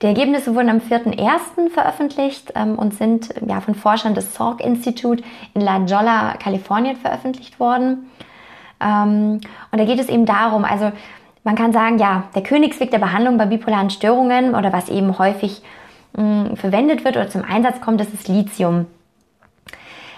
Die 0.00 0.06
Ergebnisse 0.06 0.54
wurden 0.54 0.68
am 0.68 0.78
4.1. 0.78 1.70
veröffentlicht 1.70 2.52
ähm, 2.56 2.78
und 2.78 2.94
sind 2.94 3.34
ja, 3.46 3.60
von 3.60 3.74
Forschern 3.74 4.14
des 4.14 4.34
Salk 4.34 4.60
Institute 4.60 5.22
in 5.54 5.60
La 5.60 5.78
Jolla, 5.78 6.34
Kalifornien 6.38 6.96
veröffentlicht 6.96 7.60
worden. 7.60 8.10
Ähm, 8.80 9.40
und 9.70 9.78
da 9.78 9.84
geht 9.84 10.00
es 10.00 10.08
eben 10.08 10.26
darum, 10.26 10.64
also 10.64 10.90
man 11.44 11.56
kann 11.56 11.72
sagen, 11.72 11.98
ja, 11.98 12.24
der 12.34 12.42
Königsweg 12.42 12.90
der 12.90 12.98
Behandlung 12.98 13.36
bei 13.36 13.46
bipolaren 13.46 13.90
Störungen 13.90 14.54
oder 14.54 14.72
was 14.72 14.88
eben 14.88 15.18
häufig 15.18 15.62
mh, 16.16 16.56
verwendet 16.56 17.04
wird 17.04 17.16
oder 17.16 17.28
zum 17.28 17.42
Einsatz 17.42 17.80
kommt, 17.80 18.00
das 18.00 18.12
ist 18.12 18.28
Lithium. 18.28 18.86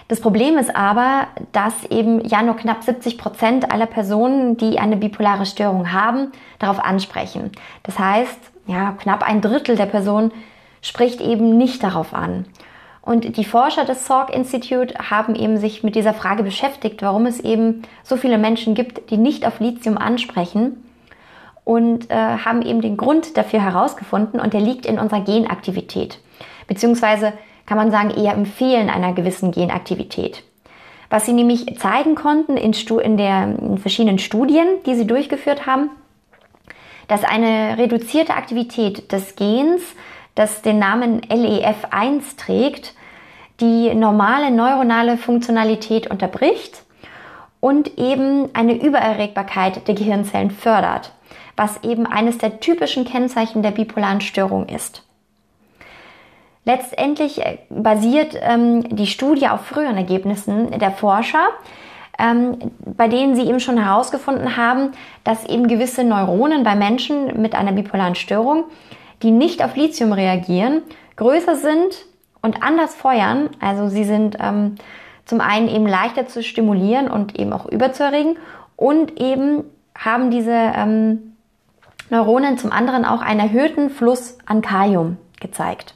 Das 0.08 0.20
Problem 0.20 0.58
ist 0.58 0.76
aber, 0.76 1.28
dass 1.52 1.84
eben 1.86 2.22
ja 2.26 2.42
nur 2.42 2.56
knapp 2.56 2.82
70 2.82 3.16
Prozent 3.16 3.72
aller 3.72 3.86
Personen, 3.86 4.58
die 4.58 4.78
eine 4.78 4.98
bipolare 4.98 5.46
Störung 5.46 5.92
haben, 5.92 6.30
darauf 6.58 6.78
ansprechen. 6.78 7.52
Das 7.84 7.98
heißt, 7.98 8.38
ja, 8.66 8.92
knapp 8.92 9.26
ein 9.26 9.40
Drittel 9.40 9.76
der 9.76 9.86
Personen 9.86 10.30
spricht 10.82 11.22
eben 11.22 11.56
nicht 11.56 11.82
darauf 11.82 12.12
an. 12.12 12.44
Und 13.00 13.38
die 13.38 13.44
Forscher 13.44 13.86
des 13.86 14.06
Salk 14.06 14.34
Institute 14.34 14.94
haben 15.10 15.34
eben 15.34 15.56
sich 15.56 15.82
mit 15.82 15.94
dieser 15.94 16.14
Frage 16.14 16.42
beschäftigt, 16.42 17.00
warum 17.00 17.24
es 17.24 17.40
eben 17.40 17.82
so 18.02 18.16
viele 18.16 18.36
Menschen 18.36 18.74
gibt, 18.74 19.10
die 19.10 19.16
nicht 19.16 19.46
auf 19.46 19.60
Lithium 19.60 19.96
ansprechen 19.96 20.83
und 21.64 22.10
äh, 22.10 22.14
haben 22.14 22.62
eben 22.62 22.80
den 22.80 22.96
Grund 22.96 23.36
dafür 23.36 23.62
herausgefunden 23.62 24.38
und 24.38 24.52
der 24.52 24.60
liegt 24.60 24.86
in 24.86 24.98
unserer 24.98 25.22
Genaktivität. 25.22 26.20
Beziehungsweise 26.66 27.32
kann 27.66 27.78
man 27.78 27.90
sagen 27.90 28.10
eher 28.10 28.34
im 28.34 28.46
Fehlen 28.46 28.90
einer 28.90 29.12
gewissen 29.12 29.50
Genaktivität. 29.50 30.42
Was 31.10 31.26
sie 31.26 31.32
nämlich 31.32 31.78
zeigen 31.78 32.14
konnten 32.14 32.56
in, 32.56 32.72
in, 32.72 33.16
der, 33.16 33.56
in 33.58 33.78
verschiedenen 33.78 34.18
Studien, 34.18 34.66
die 34.86 34.94
sie 34.94 35.06
durchgeführt 35.06 35.66
haben, 35.66 35.90
dass 37.08 37.24
eine 37.24 37.78
reduzierte 37.78 38.34
Aktivität 38.34 39.12
des 39.12 39.36
Gens 39.36 39.82
das 40.34 40.62
den 40.62 40.78
Namen 40.78 41.20
LEF1 41.22 42.36
trägt, 42.36 42.94
die 43.60 43.94
normale 43.94 44.50
neuronale 44.50 45.16
Funktionalität 45.16 46.10
unterbricht 46.10 46.82
und 47.60 47.98
eben 47.98 48.50
eine 48.54 48.74
Übererregbarkeit 48.74 49.86
der 49.86 49.94
Gehirnzellen 49.94 50.50
fördert, 50.50 51.12
was 51.56 51.82
eben 51.82 52.06
eines 52.06 52.38
der 52.38 52.60
typischen 52.60 53.04
Kennzeichen 53.04 53.62
der 53.62 53.70
bipolaren 53.70 54.20
Störung 54.20 54.66
ist. 54.68 55.02
Letztendlich 56.64 57.44
äh, 57.44 57.58
basiert 57.68 58.38
ähm, 58.40 58.96
die 58.96 59.06
Studie 59.06 59.48
auf 59.48 59.66
früheren 59.66 59.96
Ergebnissen 59.96 60.78
der 60.78 60.92
Forscher, 60.92 61.48
ähm, 62.18 62.56
bei 62.78 63.08
denen 63.08 63.36
sie 63.36 63.46
eben 63.46 63.60
schon 63.60 63.76
herausgefunden 63.76 64.56
haben, 64.56 64.92
dass 65.24 65.44
eben 65.44 65.68
gewisse 65.68 66.04
Neuronen 66.04 66.64
bei 66.64 66.74
Menschen 66.74 67.40
mit 67.42 67.54
einer 67.54 67.72
bipolaren 67.72 68.14
Störung 68.14 68.64
die 69.24 69.30
nicht 69.30 69.64
auf 69.64 69.74
Lithium 69.74 70.12
reagieren, 70.12 70.82
größer 71.16 71.56
sind 71.56 72.06
und 72.42 72.62
anders 72.62 72.94
feuern. 72.94 73.48
Also 73.58 73.88
sie 73.88 74.04
sind 74.04 74.36
ähm, 74.40 74.76
zum 75.24 75.40
einen 75.40 75.68
eben 75.68 75.86
leichter 75.86 76.26
zu 76.26 76.42
stimulieren 76.42 77.08
und 77.08 77.38
eben 77.38 77.52
auch 77.52 77.66
überzuerregen 77.66 78.36
und 78.76 79.18
eben 79.20 79.64
haben 79.96 80.30
diese 80.30 80.52
ähm, 80.52 81.33
Neuronen 82.10 82.58
zum 82.58 82.72
anderen 82.72 83.04
auch 83.04 83.22
einen 83.22 83.40
erhöhten 83.40 83.90
Fluss 83.90 84.38
an 84.46 84.62
Kalium 84.62 85.16
gezeigt. 85.40 85.94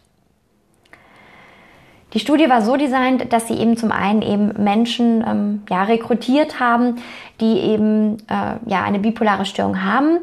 Die 2.15 2.21
Studie 2.21 2.49
war 2.49 2.63
so 2.63 2.77
designt, 2.77 3.33
dass 3.33 3.49
sie 3.49 3.55
eben 3.55 3.77
zum 3.77 3.93
einen 3.93 4.23
eben 4.23 4.63
Menschen 4.63 5.23
ähm, 5.27 5.63
ja, 5.69 5.83
rekrutiert 5.83 6.59
haben, 6.59 6.97
die 7.41 7.59
eben 7.59 8.17
äh, 8.29 8.57
ja, 8.67 8.83
eine 8.83 8.99
bipolare 8.99 9.45
Störung 9.45 9.85
haben 9.85 10.21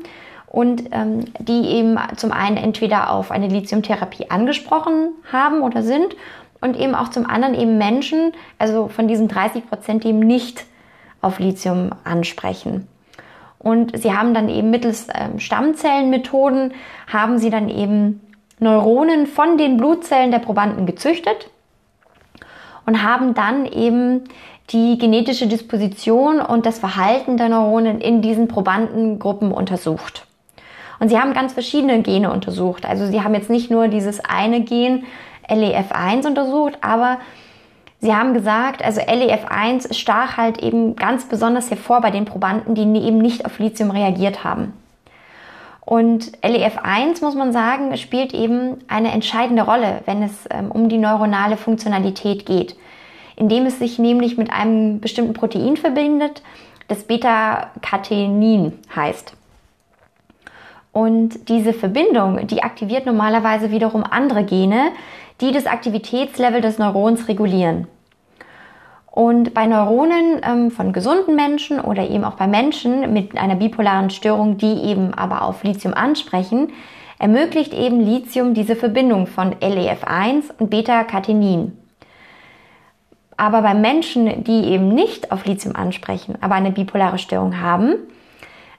und 0.48 0.86
ähm, 0.92 1.26
die 1.38 1.68
eben 1.68 2.00
zum 2.16 2.32
einen 2.32 2.58
entweder 2.58 3.12
auf 3.12 3.30
eine 3.30 3.50
Lithiumtherapie 3.50 4.32
angesprochen 4.32 5.10
haben 5.32 5.62
oder 5.62 5.84
sind 5.84 6.16
und 6.60 6.76
eben 6.76 6.96
auch 6.96 7.10
zum 7.10 7.30
anderen 7.30 7.54
eben 7.54 7.78
Menschen, 7.78 8.32
also 8.58 8.88
von 8.88 9.08
diesen 9.08 9.28
30 9.28 9.70
Prozent, 9.70 10.04
die 10.04 10.10
eben 10.10 10.20
nicht 10.20 10.66
auf 11.22 11.38
Lithium 11.38 11.92
ansprechen. 12.04 12.88
Und 13.60 13.98
sie 13.98 14.14
haben 14.14 14.34
dann 14.34 14.50
eben 14.50 14.70
mittels 14.70 15.08
ähm, 15.14 15.40
Stammzellenmethoden, 15.40 16.74
haben 17.08 17.38
sie 17.38 17.50
dann 17.50 17.70
eben 17.70 18.22
Neuronen 18.60 19.28
von 19.28 19.58
den 19.58 19.78
Blutzellen 19.78 20.32
der 20.32 20.40
Probanden 20.40 20.86
gezüchtet 20.86 21.50
und 22.86 23.04
haben 23.04 23.34
dann 23.34 23.66
eben 23.66 24.26
die 24.70 24.98
genetische 24.98 25.48
Disposition 25.48 26.40
und 26.42 26.66
das 26.66 26.80
Verhalten 26.80 27.38
der 27.38 27.50
Neuronen 27.50 28.02
in 28.02 28.22
diesen 28.22 28.48
Probandengruppen 28.48 29.52
untersucht. 29.52 30.26
Und 31.00 31.10
sie 31.10 31.20
haben 31.20 31.34
ganz 31.34 31.54
verschiedene 31.54 32.02
Gene 32.02 32.32
untersucht. 32.32 32.86
Also 32.86 33.06
sie 33.06 33.22
haben 33.22 33.36
jetzt 33.36 33.50
nicht 33.50 33.70
nur 33.70 33.88
dieses 33.90 34.24
eine 34.24 34.62
Gen 34.62 35.04
LEF1 35.50 36.26
untersucht, 36.26 36.78
aber 36.82 37.20
sie 38.06 38.16
haben 38.16 38.34
gesagt, 38.34 38.84
also 38.84 39.02
LEF1 39.02 39.94
stach 39.94 40.38
halt 40.38 40.60
eben 40.60 40.96
ganz 40.96 41.26
besonders 41.26 41.70
hervor 41.70 42.02
bei 42.02 42.12
den 42.12 42.26
Probanden, 42.26 42.76
die 42.76 42.84
eben 42.84 43.18
nicht 43.18 43.46
auf 43.46 43.60
Lithium 43.60 43.92
reagiert 43.92 44.44
haben. 44.44 44.74
Und 45.82 46.38
LEF1, 46.40 47.24
muss 47.24 47.36
man 47.36 47.52
sagen, 47.52 47.96
spielt 47.98 48.34
eben 48.34 48.78
eine 48.88 49.12
entscheidende 49.12 49.64
Rolle, 49.64 50.02
wenn 50.06 50.24
es 50.24 50.46
ähm, 50.50 50.72
um 50.72 50.90
die 50.90 50.98
neuronale 50.98 51.58
Funktionalität 51.58 52.46
geht, 52.46 52.76
indem 53.36 53.66
es 53.66 53.80
sich 53.80 54.00
nämlich 54.00 54.38
mit 54.38 54.52
einem 54.52 55.00
bestimmten 55.00 55.34
Protein 55.34 55.78
verbindet, 55.78 56.42
das 56.88 57.04
Beta-Catenin 57.04 58.74
heißt. 58.96 59.34
Und 60.92 61.50
diese 61.50 61.74
Verbindung, 61.74 62.48
die 62.48 62.64
aktiviert 62.64 63.06
normalerweise 63.06 63.70
wiederum 63.70 64.04
andere 64.04 64.44
Gene, 64.44 64.92
die 65.42 65.52
das 65.52 65.66
Aktivitätslevel 65.66 66.62
des 66.62 66.80
Neurons 66.80 67.28
regulieren. 67.28 67.88
Und 69.16 69.54
bei 69.54 69.66
Neuronen 69.66 70.42
ähm, 70.44 70.72
von 70.72 70.92
gesunden 70.92 71.38
Menschen 71.38 71.80
oder 71.80 72.10
eben 72.10 72.26
auch 72.26 72.34
bei 72.34 72.48
Menschen 72.48 73.14
mit 73.14 73.38
einer 73.38 73.56
bipolaren 73.56 74.10
Störung, 74.10 74.58
die 74.58 74.84
eben 74.84 75.14
aber 75.14 75.44
auf 75.44 75.64
Lithium 75.64 75.94
ansprechen, 75.94 76.74
ermöglicht 77.18 77.74
eben 77.74 78.02
Lithium 78.02 78.54
diese 78.54 78.76
Verbindung 78.76 79.26
von 79.26 79.56
LEF1 79.56 80.60
und 80.60 80.70
Beta-Catenin. 80.70 81.78
Aber 83.38 83.62
bei 83.62 83.74
Menschen, 83.74 84.44
die 84.44 84.66
eben 84.66 84.90
nicht 84.90 85.32
auf 85.32 85.46
Lithium 85.46 85.78
ansprechen, 85.78 86.38
aber 86.42 86.56
eine 86.56 86.72
bipolare 86.72 87.18
Störung 87.18 87.62
haben, 87.62 87.94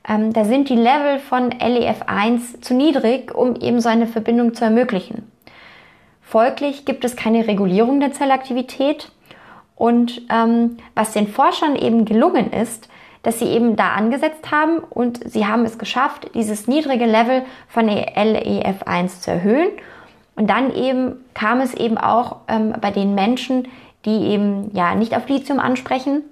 ähm, 0.06 0.34
da 0.34 0.44
sind 0.44 0.68
die 0.68 0.76
Level 0.76 1.18
von 1.18 1.48
LEF1 1.48 2.60
zu 2.60 2.74
niedrig, 2.74 3.34
um 3.34 3.56
eben 3.56 3.80
so 3.80 3.88
eine 3.88 4.06
Verbindung 4.06 4.52
zu 4.52 4.64
ermöglichen. 4.64 5.32
Folglich 6.20 6.84
gibt 6.84 7.06
es 7.06 7.16
keine 7.16 7.46
Regulierung 7.48 8.00
der 8.00 8.12
Zellaktivität 8.12 9.12
und 9.76 10.22
ähm, 10.30 10.78
was 10.94 11.12
den 11.12 11.28
Forschern 11.28 11.76
eben 11.76 12.04
gelungen 12.04 12.52
ist, 12.52 12.88
dass 13.22 13.38
sie 13.38 13.46
eben 13.46 13.76
da 13.76 13.90
angesetzt 13.90 14.50
haben 14.50 14.78
und 14.78 15.30
sie 15.30 15.46
haben 15.46 15.64
es 15.64 15.78
geschafft, 15.78 16.30
dieses 16.34 16.66
niedrige 16.66 17.06
Level 17.06 17.42
von 17.68 17.88
LEF1 17.88 19.20
zu 19.20 19.32
erhöhen. 19.32 19.68
Und 20.36 20.48
dann 20.48 20.74
eben 20.74 21.16
kam 21.34 21.60
es 21.60 21.74
eben 21.74 21.98
auch 21.98 22.36
ähm, 22.48 22.74
bei 22.80 22.90
den 22.90 23.14
Menschen, 23.14 23.68
die 24.04 24.26
eben 24.28 24.70
ja 24.74 24.94
nicht 24.94 25.16
auf 25.16 25.28
Lithium 25.28 25.58
ansprechen, 25.58 26.22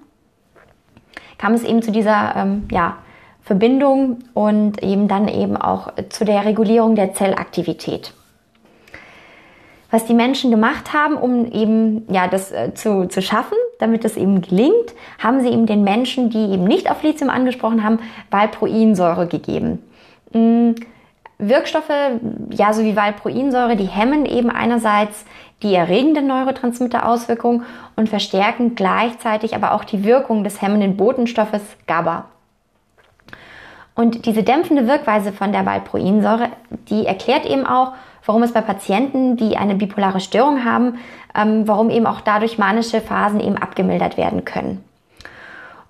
kam 1.37 1.53
es 1.53 1.63
eben 1.63 1.81
zu 1.81 1.91
dieser 1.91 2.35
ähm, 2.35 2.67
ja, 2.71 2.97
Verbindung 3.41 4.19
und 4.33 4.81
eben 4.81 5.07
dann 5.07 5.27
eben 5.27 5.57
auch 5.57 5.91
zu 6.09 6.23
der 6.23 6.45
Regulierung 6.45 6.95
der 6.95 7.13
Zellaktivität. 7.13 8.13
Was 9.95 10.03
die 10.03 10.13
Menschen 10.13 10.51
gemacht 10.51 10.91
haben, 10.91 11.15
um 11.15 11.49
eben 11.53 12.05
ja 12.11 12.27
das 12.27 12.51
äh, 12.51 12.73
zu, 12.73 13.07
zu 13.07 13.21
schaffen, 13.21 13.55
damit 13.79 14.03
es 14.03 14.17
eben 14.17 14.41
gelingt, 14.41 14.93
haben 15.19 15.39
sie 15.39 15.47
eben 15.47 15.67
den 15.67 15.85
Menschen, 15.85 16.29
die 16.29 16.51
eben 16.51 16.65
nicht 16.65 16.91
auf 16.91 17.01
Lithium 17.01 17.29
angesprochen 17.29 17.81
haben, 17.81 17.99
Valproinsäure 18.29 19.25
gegeben. 19.25 19.81
Mhm. 20.33 20.75
Wirkstoffe, 21.37 21.93
ja, 22.49 22.73
so 22.73 22.83
wie 22.83 22.97
Valproinsäure, 22.97 23.77
die 23.77 23.85
hemmen 23.85 24.25
eben 24.25 24.49
einerseits 24.49 25.23
die 25.63 25.73
erregende 25.73 26.21
Neurotransmitterauswirkung 26.21 27.63
und 27.95 28.09
verstärken 28.09 28.75
gleichzeitig 28.75 29.55
aber 29.55 29.71
auch 29.71 29.85
die 29.85 30.03
Wirkung 30.03 30.43
des 30.43 30.61
hemmenden 30.61 30.97
Botenstoffes 30.97 31.61
GABA. 31.87 32.25
Und 33.95 34.25
diese 34.25 34.43
dämpfende 34.43 34.87
Wirkweise 34.87 35.31
von 35.31 35.53
der 35.53 35.65
Valproinsäure, 35.65 36.49
die 36.89 37.05
erklärt 37.05 37.45
eben 37.45 37.65
auch, 37.65 37.93
warum 38.25 38.43
es 38.43 38.53
bei 38.53 38.61
Patienten, 38.61 39.37
die 39.37 39.57
eine 39.57 39.75
bipolare 39.75 40.19
Störung 40.19 40.65
haben, 40.65 40.99
ähm, 41.35 41.67
warum 41.67 41.89
eben 41.89 42.05
auch 42.05 42.21
dadurch 42.21 42.57
manische 42.57 43.01
Phasen 43.01 43.39
eben 43.39 43.57
abgemildert 43.57 44.17
werden 44.17 44.45
können. 44.45 44.83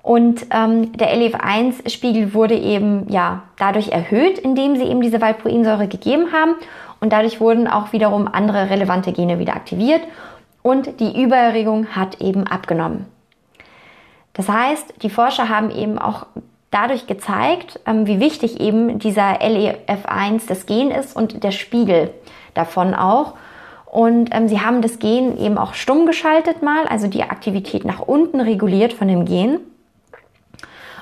Und 0.01 0.45
ähm, 0.51 0.93
der 0.93 1.15
LEF1-Spiegel 1.17 2.33
wurde 2.35 2.55
eben 2.55 3.09
ja 3.09 3.43
dadurch 3.57 3.89
erhöht, 3.89 4.37
indem 4.37 4.75
sie 4.75 4.83
eben 4.83 5.01
diese 5.01 5.19
Valproinsäure 5.19 5.87
gegeben 5.87 6.31
haben. 6.31 6.53
Und 6.99 7.11
dadurch 7.11 7.39
wurden 7.39 7.67
auch 7.67 7.91
wiederum 7.91 8.27
andere 8.31 8.69
relevante 8.69 9.13
Gene 9.13 9.39
wieder 9.39 9.55
aktiviert 9.55 10.01
und 10.61 10.99
die 10.99 11.21
Übererregung 11.21 11.95
hat 11.95 12.21
eben 12.21 12.47
abgenommen. 12.47 13.05
Das 14.33 14.49
heißt, 14.49 15.03
die 15.03 15.11
Forscher 15.11 15.47
haben 15.47 15.69
eben 15.69 15.99
auch 15.99 16.25
dadurch 16.75 17.07
gezeigt, 17.07 17.79
ähm, 17.85 18.05
wie 18.05 18.19
wichtig 18.19 18.59
eben 18.59 18.99
dieser 18.99 19.41
LEF1 19.41 20.41
das 20.47 20.65
Gen 20.65 20.91
ist 20.91 21.15
und 21.15 21.43
der 21.43 21.51
Spiegel 21.51 22.11
davon 22.53 22.93
auch. 22.93 23.35
Und 23.85 24.35
ähm, 24.35 24.49
sie 24.49 24.59
haben 24.59 24.81
das 24.81 24.99
Gen 24.99 25.37
eben 25.37 25.57
auch 25.57 25.73
stumm 25.73 26.05
geschaltet 26.05 26.61
mal, 26.61 26.85
also 26.87 27.07
die 27.07 27.23
Aktivität 27.23 27.85
nach 27.85 28.01
unten 28.01 28.41
reguliert 28.41 28.91
von 28.91 29.07
dem 29.07 29.23
Gen. 29.23 29.59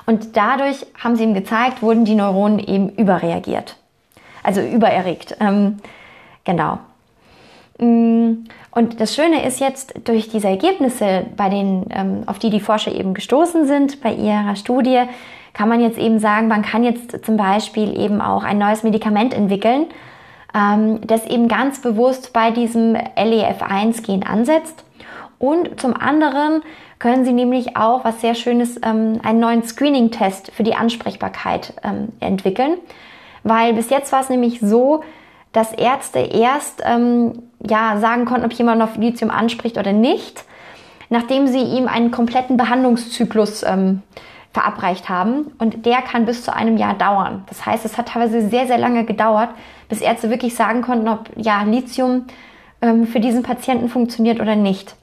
Und 0.06 0.36
dadurch 0.36 0.86
haben 1.02 1.16
sie 1.16 1.24
ihm 1.24 1.34
gezeigt, 1.34 1.82
wurden 1.82 2.04
die 2.04 2.14
Neuronen 2.14 2.60
eben 2.60 2.90
überreagiert. 2.90 3.76
Also 4.44 4.60
übererregt. 4.60 5.36
Ähm, 5.40 5.78
genau. 6.44 6.78
Mm, 7.78 8.44
und 8.70 9.00
das 9.00 9.14
Schöne 9.14 9.44
ist 9.44 9.58
jetzt, 9.58 9.94
durch 10.04 10.28
diese 10.28 10.48
Ergebnisse, 10.48 11.26
bei 11.36 11.48
denen, 11.48 11.86
ähm, 11.90 12.22
auf 12.26 12.38
die 12.38 12.50
die 12.50 12.60
Forscher 12.60 12.92
eben 12.92 13.14
gestoßen 13.14 13.66
sind 13.66 14.00
bei 14.02 14.12
ihrer 14.12 14.54
Studie, 14.54 15.02
kann 15.54 15.68
man 15.68 15.80
jetzt 15.80 15.98
eben 15.98 16.18
sagen, 16.18 16.48
man 16.48 16.62
kann 16.62 16.84
jetzt 16.84 17.24
zum 17.24 17.36
Beispiel 17.36 17.98
eben 17.98 18.20
auch 18.20 18.44
ein 18.44 18.58
neues 18.58 18.82
Medikament 18.82 19.32
entwickeln, 19.32 19.86
ähm, 20.54 21.00
das 21.06 21.24
eben 21.26 21.48
ganz 21.48 21.80
bewusst 21.80 22.32
bei 22.32 22.50
diesem 22.50 22.94
LEF1-Gen 22.94 24.24
ansetzt. 24.24 24.84
Und 25.38 25.80
zum 25.80 25.94
anderen 25.94 26.62
können 26.98 27.24
Sie 27.24 27.32
nämlich 27.32 27.76
auch, 27.76 28.04
was 28.04 28.20
sehr 28.20 28.34
Schönes, 28.34 28.80
ähm, 28.82 29.20
einen 29.22 29.40
neuen 29.40 29.62
Screening-Test 29.62 30.52
für 30.52 30.62
die 30.62 30.74
Ansprechbarkeit 30.74 31.74
ähm, 31.82 32.08
entwickeln. 32.20 32.78
Weil 33.42 33.74
bis 33.74 33.90
jetzt 33.90 34.12
war 34.12 34.20
es 34.20 34.30
nämlich 34.30 34.60
so, 34.60 35.02
dass 35.52 35.72
Ärzte 35.72 36.18
erst 36.18 36.82
ähm, 36.84 37.42
ja, 37.60 37.98
sagen 37.98 38.24
konnten, 38.24 38.46
ob 38.46 38.52
jemand 38.52 38.82
auf 38.82 38.96
Lithium 38.96 39.30
anspricht 39.30 39.78
oder 39.78 39.92
nicht, 39.92 40.44
nachdem 41.10 41.46
sie 41.46 41.60
ihm 41.60 41.86
einen 41.86 42.10
kompletten 42.10 42.56
Behandlungszyklus 42.56 43.62
ähm, 43.62 44.02
verabreicht 44.54 45.08
haben. 45.08 45.52
Und 45.58 45.84
der 45.84 46.00
kann 46.00 46.24
bis 46.24 46.44
zu 46.44 46.54
einem 46.54 46.78
Jahr 46.78 46.94
dauern. 46.94 47.42
Das 47.48 47.66
heißt, 47.66 47.84
es 47.84 47.98
hat 47.98 48.08
teilweise 48.08 48.48
sehr, 48.48 48.66
sehr 48.66 48.78
lange 48.78 49.04
gedauert, 49.04 49.50
bis 49.88 50.00
Ärzte 50.00 50.30
wirklich 50.30 50.54
sagen 50.54 50.80
konnten, 50.80 51.08
ob 51.08 51.28
ja, 51.36 51.62
Lithium 51.64 52.26
ähm, 52.80 53.06
für 53.06 53.20
diesen 53.20 53.42
Patienten 53.42 53.88
funktioniert 53.88 54.40
oder 54.40 54.56
nicht. 54.56 54.94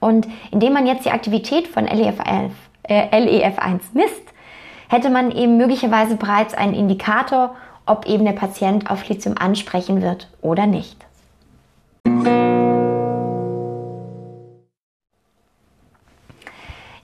Und 0.00 0.28
indem 0.50 0.74
man 0.74 0.86
jetzt 0.86 1.06
die 1.06 1.10
Aktivität 1.10 1.68
von 1.68 1.86
LEF11, 1.86 2.50
äh, 2.82 3.16
LEF1 3.16 3.80
misst, 3.94 4.22
hätte 4.88 5.10
man 5.10 5.30
eben 5.30 5.56
möglicherweise 5.56 6.16
bereits 6.16 6.52
einen 6.52 6.74
Indikator, 6.74 7.54
ob 7.86 8.06
eben 8.06 8.24
der 8.24 8.32
Patient 8.32 8.90
auf 8.90 9.08
Lithium 9.08 9.36
ansprechen 9.38 10.02
wird 10.02 10.28
oder 10.42 10.66
nicht. 10.66 10.96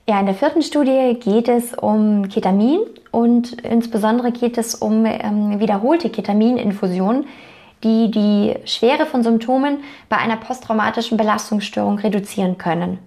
Ja, 0.05 0.19
in 0.19 0.25
der 0.25 0.35
vierten 0.35 0.61
Studie 0.61 1.17
geht 1.17 1.47
es 1.47 1.73
um 1.73 2.27
Ketamin 2.27 2.81
und 3.11 3.53
insbesondere 3.61 4.33
geht 4.33 4.57
es 4.57 4.75
um 4.75 5.05
ähm, 5.05 5.61
wiederholte 5.61 6.09
Ketamininfusionen, 6.09 7.25
die 7.85 8.11
die 8.11 8.53
Schwere 8.65 9.05
von 9.05 9.23
Symptomen 9.23 9.77
bei 10.09 10.17
einer 10.17 10.35
posttraumatischen 10.35 11.17
Belastungsstörung 11.17 11.99
reduzieren 11.99 12.57
können. 12.57 12.99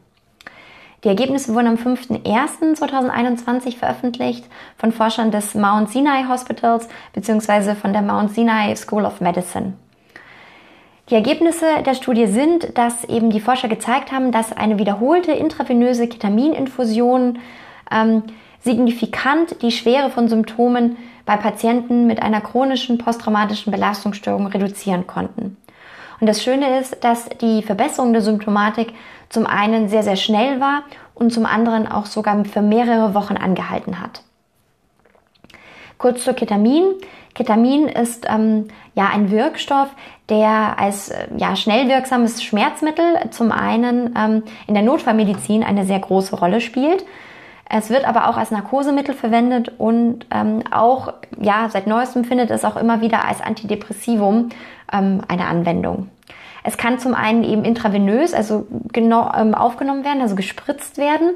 Die 1.04 1.08
Ergebnisse 1.08 1.54
wurden 1.54 1.66
am 1.66 1.74
5.01.2021 1.74 3.76
veröffentlicht 3.76 4.46
von 4.78 4.90
Forschern 4.90 5.30
des 5.30 5.54
Mount 5.54 5.90
Sinai 5.90 6.24
Hospitals 6.26 6.88
bzw. 7.12 7.74
von 7.74 7.92
der 7.92 8.00
Mount 8.00 8.32
Sinai 8.32 8.74
School 8.74 9.04
of 9.04 9.20
Medicine. 9.20 9.74
Die 11.08 11.14
Ergebnisse 11.14 11.66
der 11.84 11.94
Studie 11.94 12.26
sind, 12.26 12.76
dass 12.76 13.04
eben 13.04 13.30
die 13.30 13.40
Forscher 13.40 13.68
gezeigt 13.68 14.10
haben, 14.10 14.32
dass 14.32 14.52
eine 14.52 14.78
wiederholte 14.78 15.30
intravenöse 15.30 16.08
Ketamininfusion 16.08 17.38
ähm, 17.92 18.24
signifikant 18.60 19.62
die 19.62 19.70
Schwere 19.70 20.10
von 20.10 20.28
Symptomen 20.28 20.96
bei 21.24 21.36
Patienten 21.36 22.08
mit 22.08 22.20
einer 22.20 22.40
chronischen 22.40 22.98
posttraumatischen 22.98 23.70
Belastungsstörung 23.70 24.48
reduzieren 24.48 25.06
konnten. 25.06 25.56
Und 26.18 26.26
das 26.26 26.42
Schöne 26.42 26.80
ist, 26.80 27.04
dass 27.04 27.28
die 27.40 27.62
Verbesserung 27.62 28.12
der 28.12 28.22
Symptomatik 28.22 28.92
zum 29.28 29.46
einen 29.46 29.88
sehr, 29.88 30.02
sehr 30.02 30.16
schnell 30.16 30.60
war 30.60 30.82
und 31.14 31.32
zum 31.32 31.46
anderen 31.46 31.86
auch 31.86 32.06
sogar 32.06 32.44
für 32.44 32.62
mehrere 32.62 33.14
Wochen 33.14 33.36
angehalten 33.36 34.00
hat. 34.00 34.22
Kurz 35.98 36.24
zu 36.24 36.34
Ketamin. 36.34 36.84
Ketamin 37.34 37.88
ist 37.88 38.26
ähm, 38.28 38.68
ja 38.94 39.08
ein 39.12 39.30
Wirkstoff, 39.30 39.88
der 40.28 40.78
als 40.78 41.10
äh, 41.10 41.28
ja, 41.36 41.54
schnell 41.56 41.88
wirksames 41.88 42.42
Schmerzmittel 42.42 43.04
zum 43.30 43.52
einen 43.52 44.14
ähm, 44.18 44.42
in 44.66 44.74
der 44.74 44.82
Notfallmedizin 44.82 45.62
eine 45.62 45.84
sehr 45.84 45.98
große 45.98 46.36
Rolle 46.36 46.60
spielt. 46.60 47.04
Es 47.68 47.90
wird 47.90 48.06
aber 48.06 48.28
auch 48.28 48.36
als 48.36 48.50
Narkosemittel 48.50 49.14
verwendet 49.14 49.72
und 49.78 50.26
ähm, 50.30 50.62
auch 50.70 51.12
ja 51.40 51.68
seit 51.68 51.86
neuestem 51.86 52.24
findet 52.24 52.50
es 52.50 52.64
auch 52.64 52.76
immer 52.76 53.00
wieder 53.00 53.26
als 53.26 53.40
Antidepressivum 53.40 54.50
ähm, 54.92 55.22
eine 55.28 55.46
Anwendung. 55.46 56.08
Es 56.62 56.76
kann 56.76 56.98
zum 56.98 57.14
einen 57.14 57.44
eben 57.44 57.64
intravenös, 57.64 58.34
also 58.34 58.66
genau 58.92 59.30
ähm, 59.36 59.54
aufgenommen 59.54 60.04
werden, 60.04 60.20
also 60.20 60.34
gespritzt 60.34 60.98
werden, 60.98 61.30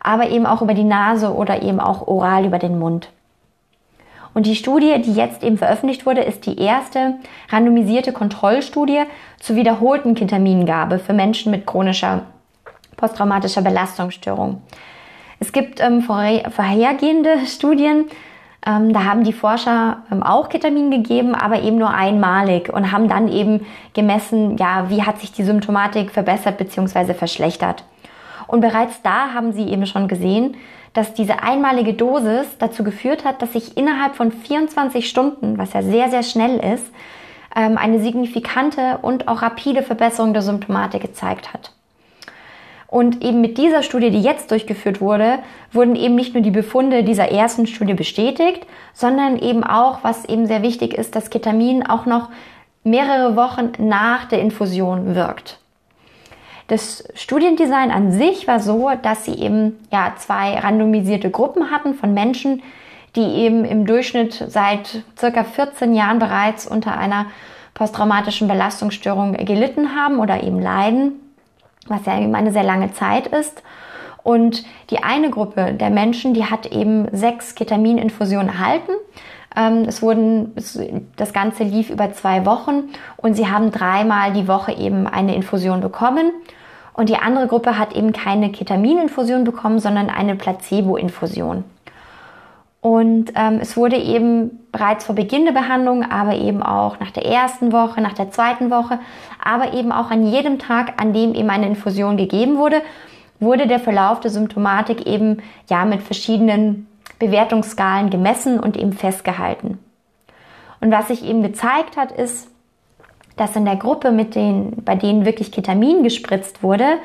aber 0.00 0.28
eben 0.28 0.46
auch 0.46 0.62
über 0.62 0.74
die 0.74 0.84
Nase 0.84 1.34
oder 1.34 1.62
eben 1.62 1.80
auch 1.80 2.06
oral 2.06 2.44
über 2.44 2.58
den 2.58 2.78
Mund. 2.78 3.08
Und 4.34 4.46
die 4.46 4.56
Studie, 4.56 5.00
die 5.00 5.14
jetzt 5.14 5.44
eben 5.44 5.56
veröffentlicht 5.56 6.06
wurde, 6.06 6.20
ist 6.20 6.44
die 6.46 6.58
erste 6.58 7.14
randomisierte 7.50 8.12
Kontrollstudie 8.12 9.02
zur 9.40 9.56
wiederholten 9.56 10.14
Ketamingabe 10.14 10.98
für 10.98 11.12
Menschen 11.12 11.52
mit 11.52 11.66
chronischer 11.66 12.22
posttraumatischer 12.96 13.62
Belastungsstörung. 13.62 14.62
Es 15.40 15.52
gibt 15.52 15.80
ähm, 15.80 16.02
vorhergehende 16.02 17.38
Studien, 17.46 18.06
ähm, 18.66 18.92
da 18.92 19.04
haben 19.04 19.24
die 19.24 19.32
Forscher 19.32 19.98
ähm, 20.10 20.22
auch 20.22 20.48
Ketamin 20.48 20.90
gegeben, 20.90 21.34
aber 21.34 21.62
eben 21.62 21.76
nur 21.76 21.90
einmalig 21.90 22.72
und 22.72 22.92
haben 22.92 23.08
dann 23.08 23.28
eben 23.28 23.66
gemessen, 23.92 24.56
ja, 24.56 24.88
wie 24.88 25.02
hat 25.02 25.20
sich 25.20 25.32
die 25.32 25.44
Symptomatik 25.44 26.10
verbessert 26.10 26.56
bzw. 26.56 27.14
verschlechtert. 27.14 27.84
Und 28.46 28.60
bereits 28.60 29.02
da 29.02 29.32
haben 29.34 29.52
sie 29.52 29.68
eben 29.68 29.86
schon 29.86 30.08
gesehen, 30.08 30.56
dass 30.92 31.12
diese 31.14 31.42
einmalige 31.42 31.94
Dosis 31.94 32.46
dazu 32.58 32.84
geführt 32.84 33.24
hat, 33.24 33.42
dass 33.42 33.52
sich 33.52 33.76
innerhalb 33.76 34.14
von 34.14 34.30
24 34.30 35.08
Stunden, 35.08 35.58
was 35.58 35.72
ja 35.72 35.82
sehr, 35.82 36.08
sehr 36.08 36.22
schnell 36.22 36.58
ist, 36.58 36.86
ähm, 37.56 37.76
eine 37.76 38.00
signifikante 38.00 38.98
und 39.02 39.28
auch 39.28 39.42
rapide 39.42 39.82
Verbesserung 39.82 40.32
der 40.32 40.42
Symptomatik 40.42 41.02
gezeigt 41.02 41.52
hat. 41.52 41.72
Und 42.86 43.24
eben 43.24 43.40
mit 43.40 43.58
dieser 43.58 43.82
Studie, 43.82 44.10
die 44.10 44.22
jetzt 44.22 44.52
durchgeführt 44.52 45.00
wurde, 45.00 45.40
wurden 45.72 45.96
eben 45.96 46.14
nicht 46.14 46.32
nur 46.34 46.44
die 46.44 46.52
Befunde 46.52 47.02
dieser 47.02 47.28
ersten 47.28 47.66
Studie 47.66 47.94
bestätigt, 47.94 48.64
sondern 48.92 49.36
eben 49.36 49.64
auch, 49.64 50.04
was 50.04 50.24
eben 50.26 50.46
sehr 50.46 50.62
wichtig 50.62 50.94
ist, 50.94 51.16
dass 51.16 51.30
Ketamin 51.30 51.84
auch 51.84 52.06
noch 52.06 52.28
mehrere 52.84 53.34
Wochen 53.34 53.72
nach 53.78 54.26
der 54.26 54.40
Infusion 54.40 55.16
wirkt. 55.16 55.58
Das 56.68 57.04
Studiendesign 57.14 57.90
an 57.90 58.10
sich 58.10 58.48
war 58.48 58.60
so, 58.60 58.90
dass 59.02 59.24
sie 59.24 59.34
eben 59.34 59.78
ja 59.90 60.14
zwei 60.16 60.58
randomisierte 60.58 61.30
Gruppen 61.30 61.70
hatten 61.70 61.94
von 61.94 62.14
Menschen, 62.14 62.62
die 63.16 63.20
eben 63.20 63.64
im 63.64 63.86
Durchschnitt 63.86 64.44
seit 64.48 65.02
circa 65.18 65.44
14 65.44 65.94
Jahren 65.94 66.18
bereits 66.18 66.66
unter 66.66 66.96
einer 66.96 67.26
posttraumatischen 67.74 68.48
Belastungsstörung 68.48 69.34
gelitten 69.34 69.94
haben 69.94 70.20
oder 70.20 70.42
eben 70.42 70.60
leiden, 70.60 71.20
was 71.86 72.06
ja 72.06 72.18
eben 72.18 72.34
eine 72.34 72.52
sehr 72.52 72.62
lange 72.62 72.92
Zeit 72.92 73.26
ist. 73.26 73.62
Und 74.22 74.64
die 74.88 75.02
eine 75.02 75.28
Gruppe 75.28 75.74
der 75.74 75.90
Menschen, 75.90 76.32
die 76.32 76.46
hat 76.46 76.66
eben 76.66 77.06
sechs 77.12 77.54
Ketamininfusionen 77.54 78.48
erhalten. 78.48 78.92
Ähm, 79.56 79.84
es 79.86 80.02
wurden, 80.02 80.52
das 81.16 81.32
Ganze 81.32 81.64
lief 81.64 81.90
über 81.90 82.12
zwei 82.12 82.44
Wochen 82.46 82.90
und 83.16 83.34
sie 83.34 83.48
haben 83.48 83.70
dreimal 83.70 84.32
die 84.32 84.48
Woche 84.48 84.72
eben 84.72 85.06
eine 85.06 85.34
Infusion 85.34 85.80
bekommen. 85.80 86.32
Und 86.92 87.08
die 87.08 87.16
andere 87.16 87.48
Gruppe 87.48 87.76
hat 87.76 87.94
eben 87.94 88.12
keine 88.12 88.52
Ketamininfusion 88.52 89.44
bekommen, 89.44 89.80
sondern 89.80 90.10
eine 90.10 90.36
Placebo-Infusion. 90.36 91.64
Und 92.80 93.32
ähm, 93.34 93.60
es 93.62 93.76
wurde 93.78 93.96
eben 93.96 94.60
bereits 94.70 95.06
vor 95.06 95.14
Beginn 95.14 95.46
der 95.46 95.52
Behandlung, 95.52 96.04
aber 96.04 96.34
eben 96.34 96.62
auch 96.62 97.00
nach 97.00 97.10
der 97.10 97.24
ersten 97.24 97.72
Woche, 97.72 98.02
nach 98.02 98.12
der 98.12 98.30
zweiten 98.30 98.70
Woche, 98.70 98.98
aber 99.42 99.72
eben 99.72 99.90
auch 99.90 100.10
an 100.10 100.26
jedem 100.26 100.58
Tag, 100.58 101.00
an 101.00 101.14
dem 101.14 101.34
eben 101.34 101.48
eine 101.48 101.66
Infusion 101.66 102.18
gegeben 102.18 102.58
wurde, 102.58 102.82
wurde 103.40 103.66
der 103.66 103.80
Verlauf 103.80 104.20
der 104.20 104.30
Symptomatik 104.30 105.06
eben 105.06 105.38
ja 105.70 105.86
mit 105.86 106.02
verschiedenen 106.02 106.86
Bewertungsskalen 107.18 108.10
gemessen 108.10 108.58
und 108.60 108.76
eben 108.76 108.92
festgehalten. 108.92 109.78
Und 110.80 110.90
was 110.90 111.08
sich 111.08 111.24
eben 111.24 111.42
gezeigt 111.42 111.96
hat, 111.96 112.12
ist, 112.12 112.48
dass 113.36 113.56
in 113.56 113.64
der 113.64 113.76
Gruppe, 113.76 114.12
mit 114.12 114.34
den, 114.34 114.84
bei 114.84 114.94
denen 114.94 115.24
wirklich 115.24 115.50
Ketamin 115.50 116.02
gespritzt 116.02 116.62
wurde, 116.62 116.98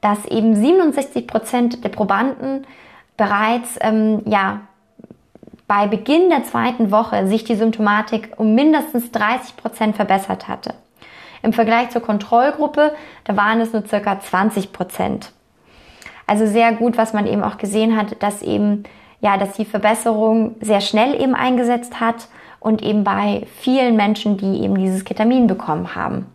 dass 0.00 0.26
eben 0.26 0.54
67 0.54 1.26
Prozent 1.26 1.82
der 1.84 1.88
Probanden 1.88 2.66
bereits 3.16 3.78
ähm, 3.80 4.22
ja, 4.26 4.60
bei 5.66 5.86
Beginn 5.86 6.28
der 6.28 6.44
zweiten 6.44 6.90
Woche 6.90 7.26
sich 7.26 7.44
die 7.44 7.54
Symptomatik 7.54 8.32
um 8.36 8.54
mindestens 8.54 9.10
30 9.12 9.56
Prozent 9.56 9.96
verbessert 9.96 10.46
hatte. 10.46 10.74
Im 11.42 11.52
Vergleich 11.52 11.90
zur 11.90 12.02
Kontrollgruppe, 12.02 12.94
da 13.24 13.36
waren 13.36 13.60
es 13.60 13.72
nur 13.72 13.86
circa 13.86 14.20
20 14.20 14.72
Prozent. 14.72 15.32
Also 16.26 16.46
sehr 16.46 16.72
gut, 16.72 16.96
was 16.96 17.12
man 17.12 17.26
eben 17.26 17.42
auch 17.42 17.58
gesehen 17.58 17.96
hat, 17.96 18.22
dass 18.22 18.42
eben, 18.42 18.84
ja, 19.24 19.38
dass 19.38 19.52
die 19.52 19.64
Verbesserung 19.64 20.54
sehr 20.60 20.82
schnell 20.82 21.18
eben 21.18 21.34
eingesetzt 21.34 21.98
hat 21.98 22.28
und 22.60 22.82
eben 22.82 23.04
bei 23.04 23.46
vielen 23.58 23.96
Menschen, 23.96 24.36
die 24.36 24.62
eben 24.62 24.76
dieses 24.76 25.06
Ketamin 25.06 25.46
bekommen 25.46 25.94
haben. 25.94 26.26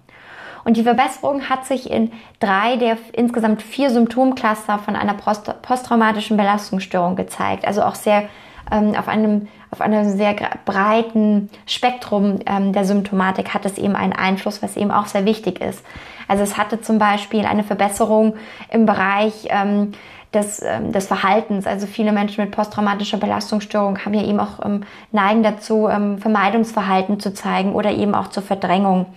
Und 0.65 0.75
die 0.75 0.81
Verbesserung 0.81 1.49
hat 1.49 1.67
sich 1.67 1.89
in 1.91 2.11
drei 2.39 2.77
der 2.77 2.97
insgesamt 3.13 3.61
vier 3.61 3.91
Symptomcluster 3.91 4.79
von 4.79 4.95
einer 4.95 5.13
posttraumatischen 5.13 6.35
Belastungsstörung 6.35 7.15
gezeigt. 7.15 7.67
Also 7.67 7.83
auch 7.83 7.93
sehr 7.93 8.23
ähm, 8.71 8.95
auf 8.95 9.07
einem 9.07 9.47
auf 9.71 9.81
einem 9.81 10.09
sehr 10.09 10.35
breiten 10.65 11.51
Spektrum 11.67 12.39
ähm, 12.47 12.73
der 12.73 12.85
Symptomatik 12.85 13.53
hat 13.53 13.67
es 13.67 13.77
eben 13.77 13.95
einen 13.95 14.13
Einfluss, 14.13 14.63
was 14.63 14.75
eben 14.75 14.89
auch 14.89 15.05
sehr 15.05 15.25
wichtig 15.25 15.61
ist. 15.61 15.85
Also 16.27 16.41
es 16.41 16.57
hatte 16.57 16.81
zum 16.81 16.97
Beispiel 16.97 17.45
eine 17.45 17.63
Verbesserung 17.63 18.35
im 18.71 18.87
Bereich 18.87 19.47
ähm, 19.49 19.91
des, 20.33 20.61
ähm, 20.61 20.91
des 20.91 21.07
Verhaltens. 21.07 21.65
Also 21.65 21.87
viele 21.87 22.11
Menschen 22.11 22.43
mit 22.43 22.53
posttraumatischer 22.53 23.17
Belastungsstörung 23.17 24.03
haben 24.05 24.13
ja 24.13 24.23
eben 24.23 24.39
auch 24.39 24.63
ähm, 24.63 24.83
neigen 25.11 25.43
dazu, 25.43 25.87
ähm, 25.87 26.19
Vermeidungsverhalten 26.19 27.19
zu 27.19 27.33
zeigen 27.33 27.73
oder 27.73 27.91
eben 27.91 28.13
auch 28.15 28.27
zur 28.27 28.43
Verdrängung. 28.43 29.07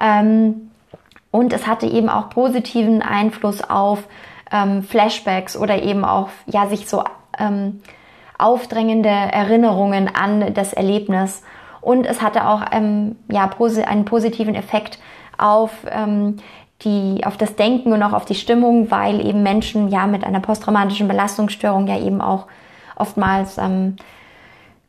Ähm, 0.00 0.70
und 1.30 1.52
es 1.52 1.66
hatte 1.66 1.86
eben 1.86 2.08
auch 2.08 2.30
positiven 2.30 3.02
Einfluss 3.02 3.62
auf 3.62 4.04
ähm, 4.50 4.82
Flashbacks 4.82 5.56
oder 5.56 5.82
eben 5.82 6.04
auch 6.04 6.30
ja 6.46 6.66
sich 6.66 6.88
so 6.88 7.04
ähm, 7.38 7.82
aufdrängende 8.38 9.08
Erinnerungen 9.08 10.08
an 10.14 10.54
das 10.54 10.72
Erlebnis. 10.72 11.42
Und 11.80 12.06
es 12.06 12.22
hatte 12.22 12.46
auch 12.46 12.62
ähm, 12.72 13.16
ja, 13.30 13.50
einen 13.86 14.04
positiven 14.04 14.54
Effekt 14.54 14.98
auf, 15.36 15.70
ähm, 15.90 16.36
die, 16.82 17.22
auf 17.24 17.36
das 17.36 17.56
Denken 17.56 17.92
und 17.92 18.02
auch 18.02 18.12
auf 18.12 18.24
die 18.24 18.34
Stimmung, 18.34 18.90
weil 18.90 19.24
eben 19.24 19.42
Menschen 19.42 19.88
ja 19.88 20.06
mit 20.06 20.24
einer 20.24 20.40
posttraumatischen 20.40 21.08
Belastungsstörung 21.08 21.86
ja 21.86 21.98
eben 21.98 22.20
auch 22.20 22.46
oftmals 22.96 23.58
ähm, 23.58 23.96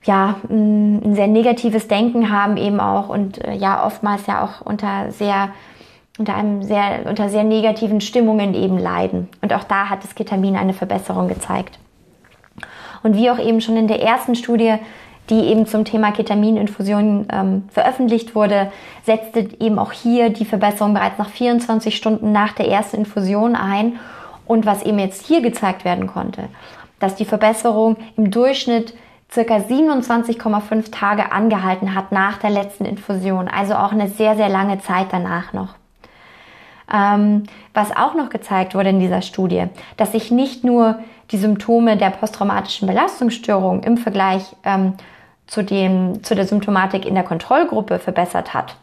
ja, 0.03 0.35
ein 0.49 1.15
sehr 1.15 1.27
negatives 1.27 1.87
Denken 1.87 2.31
haben 2.31 2.57
eben 2.57 2.79
auch 2.79 3.09
und 3.09 3.43
äh, 3.43 3.53
ja 3.53 3.85
oftmals 3.85 4.27
ja 4.27 4.43
auch 4.43 4.65
unter 4.65 5.11
sehr 5.11 5.49
unter 6.17 6.35
einem 6.35 6.63
sehr 6.63 7.05
unter 7.05 7.29
sehr 7.29 7.43
negativen 7.43 8.01
Stimmungen 8.01 8.53
eben 8.53 8.77
leiden 8.77 9.29
und 9.41 9.53
auch 9.53 9.63
da 9.63 9.89
hat 9.89 10.03
das 10.03 10.15
Ketamin 10.15 10.55
eine 10.55 10.73
Verbesserung 10.73 11.27
gezeigt. 11.27 11.79
Und 13.03 13.15
wie 13.15 13.29
auch 13.29 13.39
eben 13.39 13.61
schon 13.61 13.77
in 13.77 13.87
der 13.87 14.01
ersten 14.01 14.35
Studie, 14.35 14.75
die 15.29 15.45
eben 15.45 15.65
zum 15.65 15.85
Thema 15.85 16.11
Ketamininfusion 16.11 17.27
ähm, 17.31 17.69
veröffentlicht 17.69 18.35
wurde, 18.35 18.71
setzte 19.03 19.47
eben 19.59 19.77
auch 19.77 19.91
hier 19.91 20.29
die 20.29 20.45
Verbesserung 20.45 20.93
bereits 20.93 21.17
nach 21.17 21.29
24 21.29 21.95
Stunden 21.95 22.31
nach 22.31 22.53
der 22.53 22.67
ersten 22.67 22.97
Infusion 22.97 23.55
ein. 23.55 23.99
Und 24.45 24.65
was 24.65 24.81
eben 24.81 24.97
jetzt 24.97 25.27
hier 25.27 25.41
gezeigt 25.41 25.85
werden 25.85 26.07
konnte, 26.07 26.49
dass 26.99 27.15
die 27.15 27.25
Verbesserung 27.25 27.97
im 28.17 28.31
Durchschnitt 28.31 28.95
circa 29.31 29.57
27,5 29.57 30.91
Tage 30.91 31.31
angehalten 31.31 31.93
hat 31.93 32.11
nach 32.11 32.37
der 32.37 32.49
letzten 32.49 32.85
Infusion, 32.85 33.47
also 33.47 33.75
auch 33.75 33.91
eine 33.91 34.07
sehr, 34.07 34.35
sehr 34.35 34.49
lange 34.49 34.79
Zeit 34.79 35.07
danach 35.11 35.53
noch. 35.53 35.75
Ähm, 36.91 37.43
was 37.75 37.95
auch 37.95 38.15
noch 38.15 38.29
gezeigt 38.29 38.73
wurde 38.73 38.89
in 38.89 38.99
dieser 38.99 39.21
Studie, 39.21 39.65
dass 39.97 40.13
sich 40.13 40.31
nicht 40.31 40.63
nur 40.63 40.97
die 41.29 41.37
Symptome 41.37 41.97
der 41.97 42.09
posttraumatischen 42.09 42.87
Belastungsstörung 42.87 43.83
im 43.83 43.97
Vergleich 43.97 44.55
ähm, 44.63 44.93
zu, 45.49 45.63
dem, 45.63 46.23
zu 46.23 46.35
der 46.35 46.45
Symptomatik 46.45 47.05
in 47.05 47.15
der 47.15 47.23
Kontrollgruppe 47.23 47.99
verbessert 47.99 48.53
hat, 48.53 48.75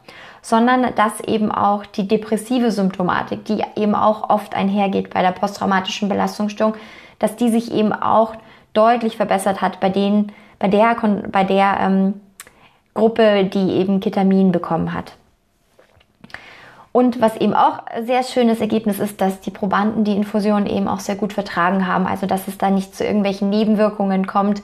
sondern 0.42 0.94
dass 0.96 1.20
eben 1.20 1.50
auch 1.50 1.86
die 1.86 2.08
depressive 2.08 2.72
Symptomatik, 2.72 3.44
die 3.44 3.62
eben 3.76 3.94
auch 3.94 4.28
oft 4.28 4.54
einhergeht 4.54 5.10
bei 5.10 5.22
der 5.22 5.30
posttraumatischen 5.30 6.08
Belastungsstörung, 6.08 6.74
dass 7.18 7.36
die 7.36 7.50
sich 7.50 7.72
eben 7.72 7.92
auch 7.92 8.34
deutlich 8.74 9.16
verbessert 9.16 9.62
hat 9.62 9.80
bei 9.80 9.88
denen, 9.88 10.32
bei 10.58 10.68
der, 10.68 10.96
bei 11.30 11.44
der 11.44 11.78
ähm, 11.80 12.20
Gruppe, 12.94 13.44
die 13.44 13.72
eben 13.72 14.00
Ketamin 14.00 14.50
bekommen 14.52 14.92
hat. 14.92 15.12
Und 16.90 17.20
was 17.20 17.36
eben 17.36 17.54
auch 17.54 17.80
sehr 18.06 18.22
schönes 18.22 18.60
Ergebnis 18.60 18.98
ist, 18.98 19.20
dass 19.20 19.40
die 19.40 19.50
Probanden 19.50 20.04
die 20.04 20.16
Infusion 20.16 20.66
eben 20.66 20.88
auch 20.88 21.00
sehr 21.00 21.16
gut 21.16 21.34
vertragen 21.34 21.86
haben. 21.86 22.06
Also 22.06 22.26
dass 22.26 22.48
es 22.48 22.56
da 22.56 22.70
nicht 22.70 22.96
zu 22.96 23.04
irgendwelchen 23.04 23.50
Nebenwirkungen 23.50 24.26
kommt, 24.26 24.62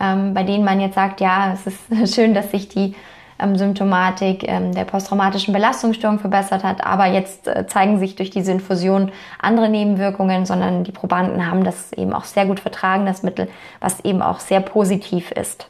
ähm, 0.00 0.34
bei 0.34 0.42
denen 0.42 0.64
man 0.64 0.80
jetzt 0.80 0.94
sagt, 0.94 1.20
ja, 1.20 1.52
es 1.52 1.66
ist 1.66 2.14
schön, 2.14 2.34
dass 2.34 2.50
sich 2.50 2.68
die 2.68 2.94
ähm, 3.38 3.56
Symptomatik 3.56 4.46
ähm, 4.46 4.74
der 4.74 4.84
posttraumatischen 4.84 5.54
Belastungsstörung 5.54 6.18
verbessert 6.18 6.64
hat, 6.64 6.84
aber 6.84 7.06
jetzt 7.06 7.46
äh, 7.46 7.66
zeigen 7.66 7.98
sich 7.98 8.16
durch 8.16 8.30
diese 8.30 8.52
Infusion 8.52 9.12
andere 9.40 9.68
Nebenwirkungen, 9.68 10.46
sondern 10.46 10.84
die 10.84 10.92
Probanden 10.92 11.50
haben 11.50 11.64
das 11.64 11.92
eben 11.92 12.12
auch 12.12 12.24
sehr 12.24 12.46
gut 12.46 12.60
vertragen, 12.60 13.06
das 13.06 13.22
Mittel, 13.22 13.48
was 13.80 14.00
eben 14.00 14.22
auch 14.22 14.40
sehr 14.40 14.60
positiv 14.60 15.30
ist. 15.30 15.68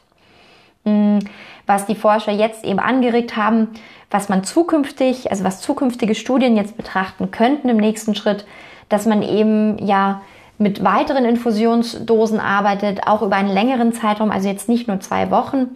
Mm, 0.83 1.19
was 1.67 1.85
die 1.85 1.95
Forscher 1.95 2.31
jetzt 2.31 2.65
eben 2.65 2.79
angeregt 2.79 3.37
haben, 3.37 3.67
was 4.09 4.29
man 4.29 4.43
zukünftig, 4.43 5.29
also 5.29 5.43
was 5.43 5.61
zukünftige 5.61 6.15
Studien 6.15 6.57
jetzt 6.57 6.75
betrachten 6.77 7.29
könnten 7.29 7.69
im 7.69 7.77
nächsten 7.77 8.15
Schritt, 8.15 8.47
dass 8.89 9.05
man 9.05 9.21
eben 9.21 9.77
ja 9.85 10.21
mit 10.59 10.83
weiteren 10.83 11.25
Infusionsdosen 11.25 12.39
arbeitet, 12.39 13.07
auch 13.07 13.21
über 13.21 13.37
einen 13.37 13.49
längeren 13.49 13.93
Zeitraum, 13.93 14.29
also 14.29 14.47
jetzt 14.47 14.69
nicht 14.69 14.87
nur 14.87 14.99
zwei 14.99 15.31
Wochen, 15.31 15.69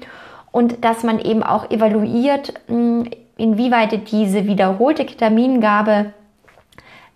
und 0.52 0.86
dass 0.86 1.04
man 1.04 1.20
eben 1.20 1.42
auch 1.42 1.72
evaluiert, 1.72 2.54
inwieweit 3.38 4.12
diese 4.12 4.46
wiederholte 4.46 5.06
Ketamingabe 5.06 6.14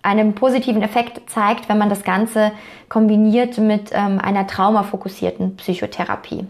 einen 0.02 0.34
positiven 0.34 0.82
Effekt 0.82 1.30
zeigt, 1.30 1.70
wenn 1.70 1.78
man 1.78 1.90
das 1.90 2.04
Ganze 2.04 2.52
kombiniert 2.90 3.58
mit 3.58 3.92
ähm, 3.92 4.20
einer 4.20 4.48
traumafokussierten 4.48 5.58
Psychotherapie. 5.58 6.48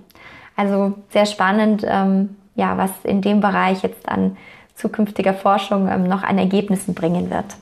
Also 0.56 0.94
sehr 1.10 1.26
spannend, 1.26 1.84
ähm, 1.88 2.36
ja, 2.56 2.78
was 2.78 2.92
in 3.04 3.22
dem 3.22 3.42
Bereich 3.42 3.82
jetzt 3.82 4.08
an 4.08 4.38
zukünftiger 4.76 5.34
Forschung 5.34 5.88
ähm, 5.90 6.04
noch 6.04 6.24
an 6.24 6.38
Ergebnissen 6.38 6.94
bringen 6.94 7.32
wird. 7.32 7.58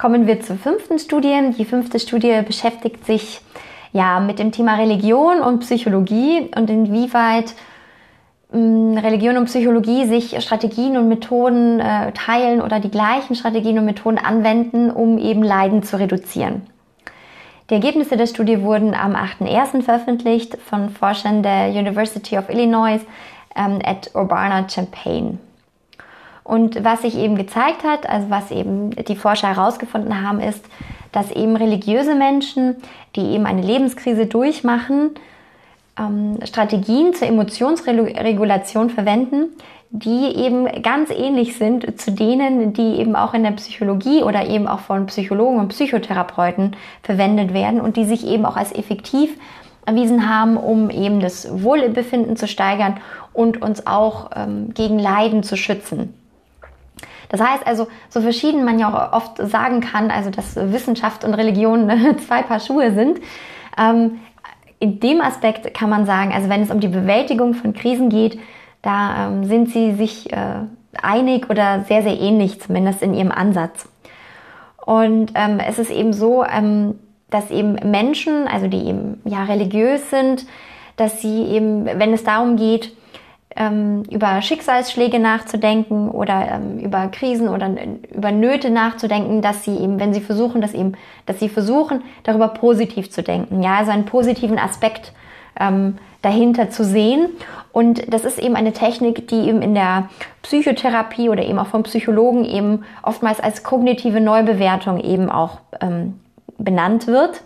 Kommen 0.00 0.26
wir 0.26 0.40
zur 0.40 0.56
fünften 0.56 0.98
Studie. 0.98 1.50
Die 1.58 1.66
fünfte 1.66 1.98
Studie 1.98 2.40
beschäftigt 2.46 3.04
sich 3.04 3.42
ja 3.92 4.18
mit 4.18 4.38
dem 4.38 4.50
Thema 4.50 4.76
Religion 4.76 5.40
und 5.40 5.58
Psychologie 5.58 6.50
und 6.56 6.70
inwieweit 6.70 7.54
ähm, 8.50 8.96
Religion 8.96 9.36
und 9.36 9.44
Psychologie 9.44 10.06
sich 10.06 10.40
Strategien 10.42 10.96
und 10.96 11.08
Methoden 11.08 11.80
äh, 11.80 12.12
teilen 12.12 12.62
oder 12.62 12.80
die 12.80 12.90
gleichen 12.90 13.34
Strategien 13.34 13.78
und 13.78 13.84
Methoden 13.84 14.16
anwenden, 14.16 14.90
um 14.90 15.18
eben 15.18 15.42
Leiden 15.42 15.82
zu 15.82 15.98
reduzieren. 15.98 16.62
Die 17.68 17.74
Ergebnisse 17.74 18.16
der 18.16 18.26
Studie 18.26 18.62
wurden 18.62 18.94
am 18.94 19.14
8.1. 19.14 19.82
veröffentlicht 19.82 20.56
von 20.56 20.88
Forschern 20.88 21.42
der 21.42 21.68
University 21.72 22.38
of 22.38 22.48
Illinois 22.48 23.00
ähm, 23.54 23.80
at 23.84 24.12
Urbana-Champaign. 24.14 25.38
Und 26.50 26.82
was 26.82 27.02
sich 27.02 27.16
eben 27.16 27.36
gezeigt 27.36 27.84
hat, 27.84 28.08
also 28.10 28.28
was 28.28 28.50
eben 28.50 28.90
die 28.90 29.14
Forscher 29.14 29.54
herausgefunden 29.54 30.20
haben, 30.20 30.40
ist, 30.40 30.64
dass 31.12 31.30
eben 31.30 31.54
religiöse 31.54 32.16
Menschen, 32.16 32.74
die 33.14 33.20
eben 33.20 33.46
eine 33.46 33.62
Lebenskrise 33.62 34.26
durchmachen, 34.26 35.10
ähm, 35.96 36.40
Strategien 36.42 37.14
zur 37.14 37.28
Emotionsregulation 37.28 38.90
verwenden, 38.90 39.50
die 39.90 40.34
eben 40.34 40.66
ganz 40.82 41.10
ähnlich 41.10 41.56
sind 41.56 42.00
zu 42.00 42.10
denen, 42.10 42.72
die 42.72 42.96
eben 42.96 43.14
auch 43.14 43.32
in 43.32 43.44
der 43.44 43.52
Psychologie 43.52 44.24
oder 44.24 44.44
eben 44.48 44.66
auch 44.66 44.80
von 44.80 45.06
Psychologen 45.06 45.60
und 45.60 45.68
Psychotherapeuten 45.68 46.74
verwendet 47.04 47.54
werden 47.54 47.80
und 47.80 47.96
die 47.96 48.06
sich 48.06 48.26
eben 48.26 48.44
auch 48.44 48.56
als 48.56 48.72
effektiv 48.72 49.38
erwiesen 49.86 50.28
haben, 50.28 50.56
um 50.56 50.90
eben 50.90 51.20
das 51.20 51.62
Wohlbefinden 51.62 52.36
zu 52.36 52.48
steigern 52.48 52.96
und 53.32 53.62
uns 53.62 53.86
auch 53.86 54.32
ähm, 54.34 54.74
gegen 54.74 54.98
Leiden 54.98 55.44
zu 55.44 55.56
schützen. 55.56 56.14
Das 57.30 57.40
heißt 57.40 57.66
also, 57.66 57.86
so 58.08 58.20
verschieden 58.20 58.64
man 58.64 58.78
ja 58.78 58.88
auch 58.88 59.12
oft 59.16 59.38
sagen 59.38 59.80
kann, 59.80 60.10
also 60.10 60.30
dass 60.30 60.56
Wissenschaft 60.56 61.24
und 61.24 61.32
Religion 61.34 61.90
zwei 62.26 62.42
Paar 62.42 62.60
Schuhe 62.60 62.92
sind. 62.92 63.20
Ähm, 63.78 64.20
in 64.80 64.98
dem 64.98 65.20
Aspekt 65.20 65.72
kann 65.72 65.90
man 65.90 66.06
sagen, 66.06 66.32
also 66.32 66.48
wenn 66.48 66.62
es 66.62 66.70
um 66.70 66.80
die 66.80 66.88
Bewältigung 66.88 67.54
von 67.54 67.72
Krisen 67.72 68.08
geht, 68.08 68.38
da 68.82 69.28
ähm, 69.28 69.44
sind 69.44 69.70
sie 69.70 69.92
sich 69.92 70.32
äh, 70.32 70.64
einig 71.00 71.48
oder 71.48 71.84
sehr, 71.86 72.02
sehr 72.02 72.18
ähnlich, 72.18 72.60
zumindest 72.60 73.02
in 73.02 73.14
ihrem 73.14 73.30
Ansatz. 73.30 73.88
Und 74.84 75.32
ähm, 75.34 75.60
es 75.60 75.78
ist 75.78 75.90
eben 75.90 76.12
so, 76.12 76.44
ähm, 76.44 76.98
dass 77.28 77.50
eben 77.50 77.74
Menschen, 77.90 78.48
also 78.48 78.66
die 78.66 78.86
eben 78.86 79.20
ja 79.24 79.44
religiös 79.44 80.10
sind, 80.10 80.46
dass 80.96 81.20
sie 81.20 81.44
eben, 81.44 81.86
wenn 81.86 82.12
es 82.12 82.24
darum 82.24 82.56
geht, 82.56 82.92
ähm, 83.60 84.04
über 84.10 84.40
Schicksalsschläge 84.40 85.18
nachzudenken 85.18 86.08
oder 86.10 86.48
ähm, 86.50 86.78
über 86.78 87.08
Krisen 87.08 87.46
oder 87.46 87.70
über 88.10 88.32
Nöte 88.32 88.70
nachzudenken, 88.70 89.42
dass 89.42 89.64
sie 89.64 89.76
eben, 89.76 90.00
wenn 90.00 90.14
sie 90.14 90.22
versuchen, 90.22 90.62
dass 90.62 90.72
eben, 90.72 90.94
dass 91.26 91.40
sie 91.40 91.50
versuchen, 91.50 92.02
darüber 92.22 92.48
positiv 92.48 93.10
zu 93.10 93.22
denken, 93.22 93.62
ja, 93.62 93.76
also 93.76 93.90
einen 93.90 94.06
positiven 94.06 94.58
Aspekt 94.58 95.12
ähm, 95.60 95.98
dahinter 96.22 96.70
zu 96.70 96.84
sehen. 96.84 97.28
Und 97.70 98.12
das 98.12 98.24
ist 98.24 98.38
eben 98.38 98.56
eine 98.56 98.72
Technik, 98.72 99.28
die 99.28 99.48
eben 99.48 99.60
in 99.60 99.74
der 99.74 100.08
Psychotherapie 100.42 101.28
oder 101.28 101.44
eben 101.44 101.58
auch 101.58 101.66
von 101.66 101.82
Psychologen 101.82 102.46
eben 102.46 102.84
oftmals 103.02 103.40
als 103.40 103.62
kognitive 103.62 104.22
Neubewertung 104.22 105.00
eben 105.00 105.30
auch 105.30 105.58
ähm, 105.82 106.18
benannt 106.56 107.06
wird. 107.06 107.42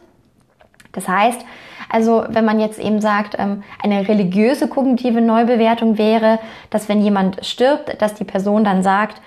Das 0.93 1.09
heißt, 1.09 1.45
also 1.89 2.25
wenn 2.29 2.45
man 2.45 2.61
jetzt 2.61 2.79
eben 2.79 3.01
sagt, 3.01 3.37
ähm, 3.39 3.63
eine 3.83 4.09
religiöse 4.09 4.69
kognitive 4.69 5.21
Neubewertung 5.21 5.99
wäre, 5.99 6.39
dass 6.71 6.89
wenn 6.89 7.03
jemand 7.03 7.45
stirbt, 7.45 8.01
dass 8.01 8.15
die 8.15 8.25
Person 8.25 8.65
dann 8.65 8.83
sagt, 8.83 9.21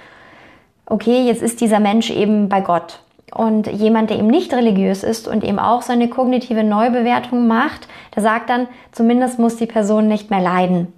okay, 0.85 1.21
jetzt 1.25 1.41
ist 1.41 1.61
dieser 1.61 1.79
Mensch 1.79 2.09
eben 2.09 2.49
bei 2.49 2.61
Gott 2.61 2.99
Und 3.33 3.67
jemand, 3.67 4.09
der 4.09 4.17
eben 4.17 4.27
nicht 4.27 4.53
religiös 4.53 5.03
ist 5.03 5.27
und 5.27 5.43
eben 5.43 5.59
auch 5.59 5.81
seine 5.81 6.07
kognitive 6.07 6.63
Neubewertung 6.63 7.47
macht, 7.47 7.87
der 8.15 8.23
sagt 8.23 8.49
dann, 8.49 8.67
zumindest 8.91 9.37
muss 9.37 9.57
die 9.57 9.65
Person 9.65 10.07
nicht 10.07 10.29
mehr 10.29 10.41
leiden. 10.41 10.93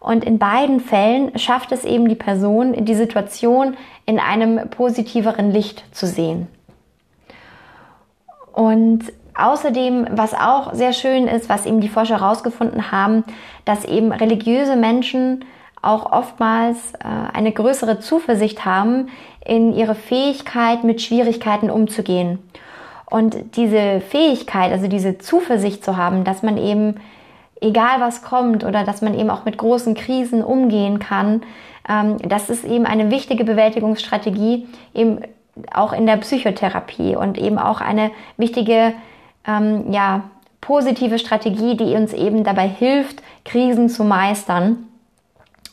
Und 0.00 0.24
in 0.24 0.38
beiden 0.38 0.80
Fällen 0.80 1.36
schafft 1.38 1.72
es 1.72 1.84
eben 1.84 2.08
die 2.08 2.14
Person, 2.14 2.84
die 2.84 2.94
Situation 2.94 3.76
in 4.06 4.18
einem 4.18 4.68
positiveren 4.68 5.50
Licht 5.50 5.82
zu 5.92 6.06
sehen. 6.06 6.46
Und 8.52 9.12
außerdem, 9.36 10.08
was 10.12 10.34
auch 10.34 10.74
sehr 10.74 10.92
schön 10.92 11.26
ist, 11.26 11.48
was 11.48 11.66
eben 11.66 11.80
die 11.80 11.88
Forscher 11.88 12.20
herausgefunden 12.20 12.92
haben, 12.92 13.24
dass 13.64 13.84
eben 13.84 14.12
religiöse 14.12 14.76
Menschen 14.76 15.44
auch 15.82 16.10
oftmals 16.12 16.94
äh, 16.94 17.06
eine 17.32 17.52
größere 17.52 18.00
Zuversicht 18.00 18.64
haben 18.64 19.08
in 19.44 19.74
ihre 19.74 19.94
Fähigkeit, 19.94 20.84
mit 20.84 21.02
Schwierigkeiten 21.02 21.70
umzugehen. 21.70 22.38
Und 23.10 23.56
diese 23.56 24.00
Fähigkeit, 24.00 24.72
also 24.72 24.88
diese 24.88 25.18
Zuversicht 25.18 25.84
zu 25.84 25.96
haben, 25.96 26.24
dass 26.24 26.42
man 26.42 26.56
eben, 26.56 26.96
egal 27.60 28.00
was 28.00 28.22
kommt 28.22 28.64
oder 28.64 28.84
dass 28.84 29.02
man 29.02 29.18
eben 29.18 29.30
auch 29.30 29.44
mit 29.44 29.58
großen 29.58 29.94
Krisen 29.94 30.42
umgehen 30.42 30.98
kann, 30.98 31.42
ähm, 31.88 32.16
das 32.26 32.50
ist 32.50 32.64
eben 32.64 32.86
eine 32.86 33.10
wichtige 33.10 33.44
Bewältigungsstrategie, 33.44 34.66
eben 34.94 35.20
auch 35.72 35.92
in 35.92 36.06
der 36.06 36.16
Psychotherapie 36.16 37.14
und 37.14 37.38
eben 37.38 37.58
auch 37.58 37.80
eine 37.80 38.10
wichtige, 38.36 38.94
ähm, 39.46 39.92
ja, 39.92 40.24
positive 40.60 41.18
Strategie, 41.18 41.76
die 41.76 41.94
uns 41.94 42.12
eben 42.12 42.44
dabei 42.44 42.66
hilft, 42.66 43.22
Krisen 43.44 43.88
zu 43.88 44.04
meistern. 44.04 44.86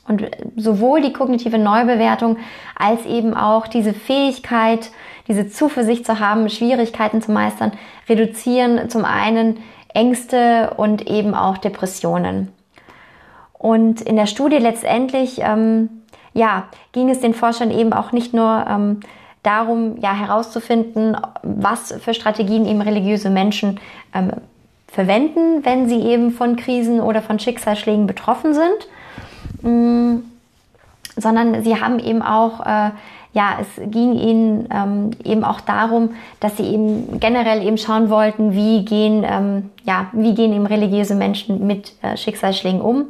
Und 0.07 0.29
sowohl 0.57 1.01
die 1.01 1.13
kognitive 1.13 1.57
Neubewertung 1.57 2.37
als 2.75 3.05
eben 3.05 3.33
auch 3.33 3.67
diese 3.67 3.93
Fähigkeit, 3.93 4.89
diese 5.27 5.47
Zuversicht 5.47 6.05
zu 6.05 6.19
haben, 6.19 6.49
Schwierigkeiten 6.49 7.21
zu 7.21 7.31
meistern, 7.31 7.71
reduzieren 8.09 8.89
zum 8.89 9.05
einen 9.05 9.59
Ängste 9.93 10.73
und 10.75 11.07
eben 11.07 11.33
auch 11.33 11.57
Depressionen. 11.57 12.51
Und 13.53 14.01
in 14.01 14.15
der 14.15 14.25
Studie 14.25 14.57
letztendlich, 14.57 15.39
ähm, 15.39 15.89
ja, 16.33 16.67
ging 16.93 17.09
es 17.09 17.19
den 17.19 17.33
Forschern 17.33 17.71
eben 17.71 17.93
auch 17.93 18.11
nicht 18.11 18.33
nur 18.33 18.65
ähm, 18.67 18.99
darum, 19.43 19.97
ja, 19.99 20.13
herauszufinden, 20.13 21.17
was 21.41 21.93
für 21.99 22.13
Strategien 22.13 22.65
eben 22.65 22.81
religiöse 22.81 23.29
Menschen 23.29 23.79
ähm, 24.13 24.31
verwenden, 24.87 25.65
wenn 25.65 25.89
sie 25.89 26.01
eben 26.01 26.31
von 26.31 26.55
Krisen 26.55 26.99
oder 26.99 27.21
von 27.21 27.39
Schicksalsschlägen 27.39 28.07
betroffen 28.07 28.53
sind, 28.53 28.87
Mm, 29.61 30.17
sondern 31.15 31.63
sie 31.63 31.79
haben 31.79 31.99
eben 31.99 32.21
auch, 32.21 32.61
äh, 32.65 32.91
ja, 33.33 33.57
es 33.61 33.91
ging 33.91 34.13
ihnen 34.13 34.67
ähm, 34.73 35.11
eben 35.23 35.43
auch 35.43 35.61
darum, 35.61 36.11
dass 36.39 36.57
sie 36.57 36.63
eben 36.63 37.19
generell 37.19 37.65
eben 37.65 37.77
schauen 37.77 38.09
wollten, 38.09 38.53
wie 38.53 38.83
gehen, 38.83 39.25
ähm, 39.25 39.69
ja, 39.83 40.07
wie 40.13 40.33
gehen 40.33 40.53
eben 40.53 40.65
religiöse 40.65 41.15
Menschen 41.15 41.65
mit 41.65 41.93
äh, 42.01 42.17
Schicksalsschlägen 42.17 42.81
um. 42.81 43.05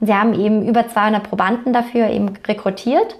Und 0.00 0.06
sie 0.06 0.14
haben 0.14 0.34
eben 0.34 0.66
über 0.66 0.88
200 0.88 1.22
Probanden 1.22 1.72
dafür 1.72 2.08
eben 2.08 2.30
rekrutiert, 2.46 3.16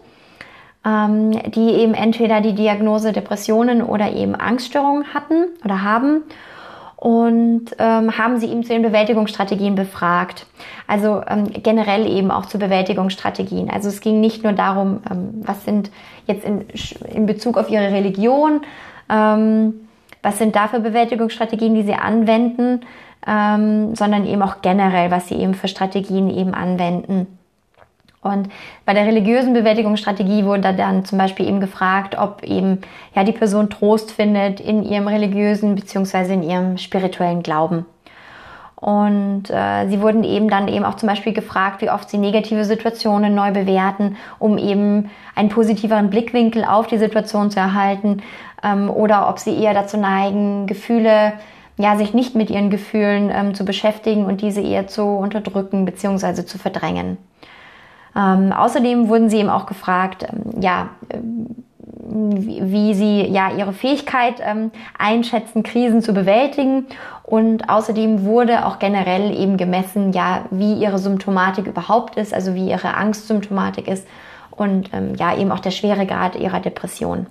ähm, 0.84 1.30
die 1.52 1.70
eben 1.70 1.94
entweder 1.94 2.40
die 2.40 2.54
Diagnose 2.54 3.12
Depressionen 3.12 3.82
oder 3.82 4.12
eben 4.12 4.34
Angststörungen 4.34 5.14
hatten 5.14 5.46
oder 5.64 5.82
haben 5.82 6.22
und 6.96 7.64
ähm, 7.80 8.16
haben 8.16 8.38
sie 8.38 8.46
ihm 8.46 8.62
zu 8.62 8.72
den 8.72 8.82
Bewältigungsstrategien 8.82 9.74
befragt. 9.74 10.46
Also 10.86 11.20
ähm, 11.26 11.50
generell 11.52 12.06
eben 12.06 12.30
auch 12.30 12.46
zu 12.46 12.58
Bewältigungsstrategien. 12.58 13.70
Also 13.70 13.88
es 13.88 14.00
ging 14.00 14.20
nicht 14.20 14.44
nur 14.44 14.52
darum, 14.52 15.00
ähm, 15.10 15.42
was 15.42 15.64
sind 15.64 15.90
jetzt 16.26 16.44
in, 16.44 16.64
in 17.12 17.26
Bezug 17.26 17.58
auf 17.58 17.68
ihre 17.68 17.90
Religion, 17.90 18.60
ähm, 19.08 19.88
was 20.22 20.38
sind 20.38 20.54
da 20.54 20.68
für 20.68 20.78
Bewältigungsstrategien, 20.78 21.74
die 21.74 21.82
sie 21.82 21.94
anwenden, 21.94 22.82
ähm, 23.26 23.96
sondern 23.96 24.24
eben 24.24 24.42
auch 24.42 24.62
generell, 24.62 25.10
was 25.10 25.26
sie 25.26 25.34
eben 25.34 25.54
für 25.54 25.66
Strategien 25.66 26.30
eben 26.30 26.54
anwenden. 26.54 27.26
Und 28.22 28.48
bei 28.86 28.94
der 28.94 29.04
religiösen 29.04 29.52
Bewältigungsstrategie 29.52 30.44
wurde 30.44 30.72
dann 30.74 31.04
zum 31.04 31.18
Beispiel 31.18 31.48
eben 31.48 31.60
gefragt, 31.60 32.16
ob 32.16 32.44
eben 32.44 32.80
ja 33.14 33.24
die 33.24 33.32
Person 33.32 33.68
Trost 33.68 34.12
findet 34.12 34.60
in 34.60 34.84
ihrem 34.84 35.08
religiösen 35.08 35.74
beziehungsweise 35.74 36.34
in 36.34 36.44
ihrem 36.44 36.78
spirituellen 36.78 37.42
Glauben. 37.42 37.84
Und 38.76 39.44
äh, 39.48 39.88
sie 39.88 40.00
wurden 40.00 40.24
eben 40.24 40.48
dann 40.48 40.66
eben 40.66 40.84
auch 40.84 40.96
zum 40.96 41.08
Beispiel 41.08 41.32
gefragt, 41.32 41.82
wie 41.82 41.90
oft 41.90 42.10
sie 42.10 42.18
negative 42.18 42.64
Situationen 42.64 43.32
neu 43.32 43.52
bewerten, 43.52 44.16
um 44.40 44.58
eben 44.58 45.10
einen 45.36 45.50
positiveren 45.50 46.10
Blickwinkel 46.10 46.64
auf 46.64 46.88
die 46.88 46.98
Situation 46.98 47.50
zu 47.50 47.60
erhalten, 47.60 48.22
ähm, 48.62 48.90
oder 48.90 49.28
ob 49.28 49.38
sie 49.38 49.56
eher 49.56 49.74
dazu 49.74 49.96
neigen, 49.98 50.66
Gefühle 50.66 51.34
ja, 51.78 51.96
sich 51.96 52.12
nicht 52.12 52.34
mit 52.34 52.50
ihren 52.50 52.70
Gefühlen 52.70 53.30
ähm, 53.34 53.54
zu 53.54 53.64
beschäftigen 53.64 54.26
und 54.26 54.40
diese 54.40 54.60
eher 54.60 54.86
zu 54.86 55.04
unterdrücken 55.04 55.84
beziehungsweise 55.84 56.44
zu 56.44 56.58
verdrängen. 56.58 57.18
Ähm, 58.14 58.52
außerdem 58.52 59.08
wurden 59.08 59.30
sie 59.30 59.38
eben 59.38 59.48
auch 59.48 59.66
gefragt, 59.66 60.26
ähm, 60.28 60.60
ja, 60.60 60.90
äh, 61.08 61.18
wie, 62.14 62.60
wie, 62.70 62.94
sie 62.94 63.22
ja 63.22 63.52
ihre 63.52 63.72
Fähigkeit 63.72 64.34
ähm, 64.40 64.70
einschätzen, 64.98 65.62
Krisen 65.62 66.02
zu 66.02 66.12
bewältigen. 66.12 66.86
Und 67.22 67.70
außerdem 67.70 68.24
wurde 68.24 68.66
auch 68.66 68.78
generell 68.78 69.34
eben 69.34 69.56
gemessen, 69.56 70.12
ja, 70.12 70.44
wie 70.50 70.74
ihre 70.74 70.98
Symptomatik 70.98 71.66
überhaupt 71.66 72.16
ist, 72.16 72.34
also 72.34 72.54
wie 72.54 72.68
ihre 72.68 72.94
Angstsymptomatik 72.94 73.88
ist 73.88 74.06
und 74.50 74.90
ähm, 74.92 75.14
ja, 75.14 75.36
eben 75.36 75.50
auch 75.50 75.60
der 75.60 75.70
Schweregrad 75.70 76.36
ihrer 76.36 76.60
Depression. 76.60 77.26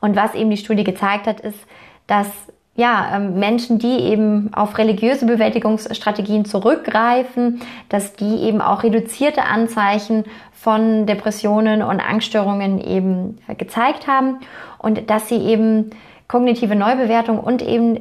Und 0.00 0.16
was 0.16 0.34
eben 0.34 0.50
die 0.50 0.56
Studie 0.56 0.84
gezeigt 0.84 1.26
hat, 1.26 1.40
ist, 1.40 1.58
dass 2.06 2.28
ja, 2.76 3.12
ähm, 3.14 3.38
Menschen, 3.38 3.78
die 3.78 4.00
eben 4.00 4.52
auf 4.52 4.76
religiöse 4.78 5.26
Bewältigungsstrategien 5.26 6.44
zurückgreifen, 6.44 7.60
dass 7.88 8.14
die 8.14 8.42
eben 8.42 8.60
auch 8.60 8.82
reduzierte 8.82 9.44
Anzeichen 9.44 10.24
von 10.52 11.06
Depressionen 11.06 11.82
und 11.82 12.00
Angststörungen 12.00 12.80
eben 12.80 13.38
äh, 13.46 13.54
gezeigt 13.54 14.08
haben 14.08 14.38
und 14.78 15.08
dass 15.08 15.28
sie 15.28 15.36
eben 15.36 15.90
kognitive 16.26 16.74
Neubewertung 16.74 17.38
und 17.38 17.62
eben 17.62 18.00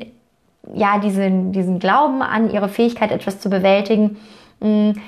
ja 0.73 0.97
diesen, 0.97 1.51
diesen 1.51 1.77
Glauben 1.77 2.21
an 2.21 2.49
ihre 2.49 2.69
Fähigkeit, 2.69 3.11
etwas 3.11 3.39
zu 3.39 3.49
bewältigen, 3.49 4.17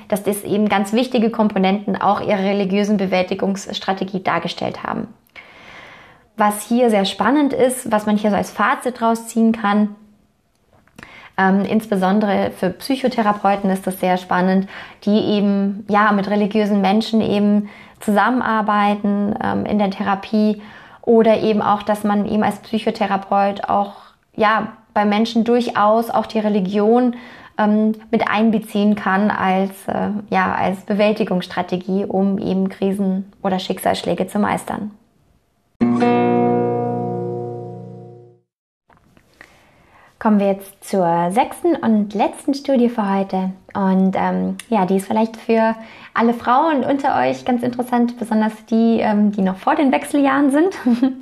dass 0.08 0.22
das 0.22 0.44
eben 0.44 0.68
ganz 0.68 0.92
wichtige 0.92 1.30
Komponenten 1.30 1.96
auch 1.96 2.20
ihrer 2.20 2.40
religiösen 2.44 2.98
Bewältigungsstrategie 2.98 4.22
dargestellt 4.22 4.82
haben. 4.82 5.08
Was 6.36 6.66
hier 6.68 6.90
sehr 6.90 7.04
spannend 7.04 7.52
ist, 7.52 7.90
was 7.90 8.06
man 8.06 8.16
hier 8.16 8.30
so 8.30 8.36
als 8.36 8.50
Fazit 8.50 9.00
draus 9.00 9.26
ziehen 9.26 9.52
kann, 9.52 9.94
ähm, 11.38 11.64
insbesondere 11.64 12.50
für 12.50 12.70
Psychotherapeuten 12.70 13.68
ist 13.70 13.86
das 13.86 14.00
sehr 14.00 14.16
spannend, 14.16 14.68
die 15.04 15.18
eben 15.18 15.84
ja 15.88 16.12
mit 16.12 16.30
religiösen 16.30 16.80
Menschen 16.80 17.20
eben 17.20 17.68
zusammenarbeiten 18.00 19.34
ähm, 19.42 19.66
in 19.66 19.78
der 19.78 19.90
Therapie 19.90 20.62
oder 21.02 21.38
eben 21.38 21.60
auch, 21.62 21.82
dass 21.82 22.04
man 22.04 22.26
eben 22.26 22.42
als 22.42 22.58
Psychotherapeut 22.60 23.68
auch 23.68 23.96
ja 24.34 24.68
bei 24.94 25.04
Menschen 25.04 25.44
durchaus 25.44 26.08
auch 26.10 26.26
die 26.26 26.38
Religion 26.38 27.16
ähm, 27.58 27.94
mit 28.10 28.28
einbeziehen 28.28 28.94
kann 28.94 29.30
als 29.30 29.70
äh, 29.88 30.08
ja 30.30 30.54
als 30.54 30.80
Bewältigungsstrategie, 30.82 32.06
um 32.06 32.38
eben 32.38 32.70
Krisen 32.70 33.30
oder 33.42 33.58
Schicksalsschläge 33.58 34.26
zu 34.26 34.38
meistern. 34.38 34.95
Kommen 40.26 40.40
wir 40.40 40.48
jetzt 40.48 40.82
zur 40.82 41.30
sechsten 41.30 41.76
und 41.76 42.12
letzten 42.12 42.52
Studie 42.52 42.88
für 42.88 43.08
heute. 43.08 43.52
Und 43.74 44.16
ähm, 44.16 44.56
ja, 44.68 44.84
die 44.84 44.96
ist 44.96 45.06
vielleicht 45.06 45.36
für 45.36 45.76
alle 46.14 46.34
Frauen 46.34 46.82
unter 46.82 47.16
euch 47.20 47.44
ganz 47.44 47.62
interessant, 47.62 48.18
besonders 48.18 48.52
die, 48.68 48.98
ähm, 48.98 49.30
die 49.30 49.42
noch 49.42 49.54
vor 49.54 49.76
den 49.76 49.92
Wechseljahren 49.92 50.50
sind. 50.50 50.74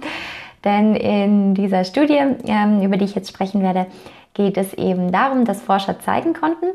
Denn 0.64 0.97
in 0.97 1.53
dieser 1.53 1.85
Studie, 1.85 2.19
ähm, 2.47 2.81
über 2.81 2.97
die 2.97 3.05
ich 3.05 3.14
jetzt 3.14 3.29
sprechen 3.29 3.61
werde, 3.61 3.85
geht 4.33 4.57
es 4.57 4.73
eben 4.73 5.12
darum, 5.12 5.45
dass 5.45 5.61
Forscher 5.61 6.01
zeigen 6.01 6.33
konnten, 6.33 6.69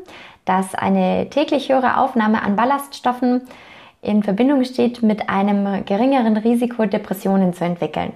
dass 0.44 0.76
eine 0.76 1.28
täglich 1.30 1.68
höhere 1.68 1.96
Aufnahme 1.96 2.44
an 2.44 2.54
Ballaststoffen 2.54 3.42
in 4.02 4.22
Verbindung 4.22 4.62
steht 4.62 5.02
mit 5.02 5.28
einem 5.28 5.84
geringeren 5.84 6.36
Risiko, 6.36 6.86
Depressionen 6.86 7.54
zu 7.54 7.64
entwickeln. 7.64 8.12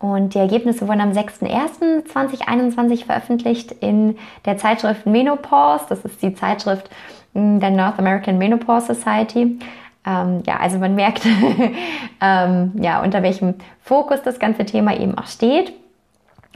Und 0.00 0.34
die 0.34 0.38
Ergebnisse 0.38 0.88
wurden 0.88 1.02
am 1.02 1.12
6.01.2021 1.12 3.04
veröffentlicht 3.04 3.70
in 3.70 4.16
der 4.46 4.56
Zeitschrift 4.56 5.06
Menopause. 5.06 5.84
Das 5.90 6.04
ist 6.06 6.22
die 6.22 6.34
Zeitschrift 6.34 6.90
hm, 7.34 7.60
der 7.60 7.70
North 7.70 7.98
American 7.98 8.38
Menopause 8.38 8.94
Society. 8.94 9.58
Ähm, 10.06 10.42
ja, 10.46 10.56
also 10.58 10.78
man 10.78 10.94
merkt, 10.94 11.26
ähm, 12.22 12.72
ja, 12.80 13.02
unter 13.02 13.22
welchem 13.22 13.56
Fokus 13.82 14.22
das 14.22 14.38
ganze 14.38 14.64
Thema 14.64 14.98
eben 14.98 15.18
auch 15.18 15.26
steht. 15.26 15.74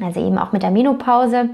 Also 0.03 0.27
eben 0.27 0.39
auch 0.39 0.53
mit 0.53 0.63
der 0.63 0.71
Menopause. 0.71 1.51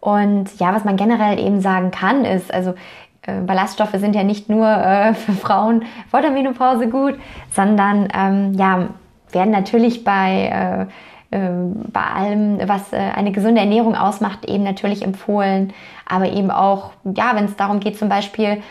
Und 0.00 0.58
ja, 0.58 0.74
was 0.74 0.84
man 0.84 0.96
generell 0.96 1.38
eben 1.38 1.60
sagen 1.60 1.92
kann, 1.92 2.24
ist, 2.24 2.52
also 2.52 2.74
äh, 3.22 3.40
Ballaststoffe 3.42 3.94
sind 3.94 4.16
ja 4.16 4.24
nicht 4.24 4.48
nur 4.48 4.66
äh, 4.68 5.14
für 5.14 5.34
Frauen 5.34 5.84
vor 6.10 6.20
der 6.20 6.32
Menopause 6.32 6.88
gut, 6.88 7.14
sondern 7.52 8.08
ähm, 8.12 8.54
ja, 8.54 8.88
werden 9.30 9.52
natürlich 9.52 10.02
bei, 10.02 10.88
äh, 10.88 10.92
bei 11.32 12.02
allem, 12.02 12.58
was 12.68 12.92
äh, 12.92 12.96
eine 12.96 13.32
gesunde 13.32 13.60
Ernährung 13.60 13.96
ausmacht, 13.96 14.44
eben 14.44 14.64
natürlich 14.64 15.02
empfohlen. 15.02 15.72
Aber 16.06 16.30
eben 16.30 16.50
auch, 16.50 16.90
ja, 17.04 17.32
wenn 17.34 17.46
es 17.46 17.56
darum 17.56 17.80
geht, 17.80 17.98
zum 17.98 18.08
Beispiel, 18.08 18.62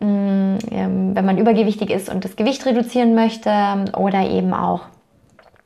mm, 0.00 0.56
ähm, 0.70 1.16
wenn 1.16 1.24
man 1.24 1.38
übergewichtig 1.38 1.90
ist 1.90 2.08
und 2.08 2.24
das 2.24 2.36
Gewicht 2.36 2.64
reduzieren 2.66 3.14
möchte 3.14 3.50
oder 3.96 4.28
eben 4.30 4.54
auch 4.54 4.82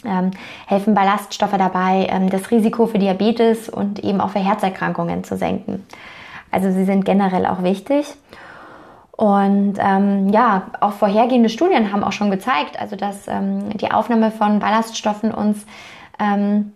ähm, 0.06 0.30
helfen 0.66 0.94
Ballaststoffe 0.94 1.56
dabei, 1.58 2.06
ähm, 2.10 2.30
das 2.30 2.50
Risiko 2.50 2.86
für 2.86 2.98
Diabetes 2.98 3.68
und 3.68 4.02
eben 4.02 4.20
auch 4.20 4.30
für 4.30 4.38
Herzerkrankungen 4.38 5.24
zu 5.24 5.36
senken. 5.36 5.84
Also 6.50 6.70
sie 6.72 6.84
sind 6.84 7.04
generell 7.04 7.44
auch 7.46 7.62
wichtig. 7.62 8.06
Und 9.18 9.74
ähm, 9.80 10.28
ja, 10.28 10.68
auch 10.80 10.92
vorhergehende 10.92 11.48
Studien 11.48 11.92
haben 11.92 12.04
auch 12.04 12.12
schon 12.12 12.30
gezeigt, 12.30 12.80
also 12.80 12.94
dass 12.94 13.26
ähm, 13.26 13.76
die 13.76 13.90
Aufnahme 13.90 14.30
von 14.30 14.60
Ballaststoffen 14.60 15.32
uns 15.34 15.66
ähm, 16.18 16.72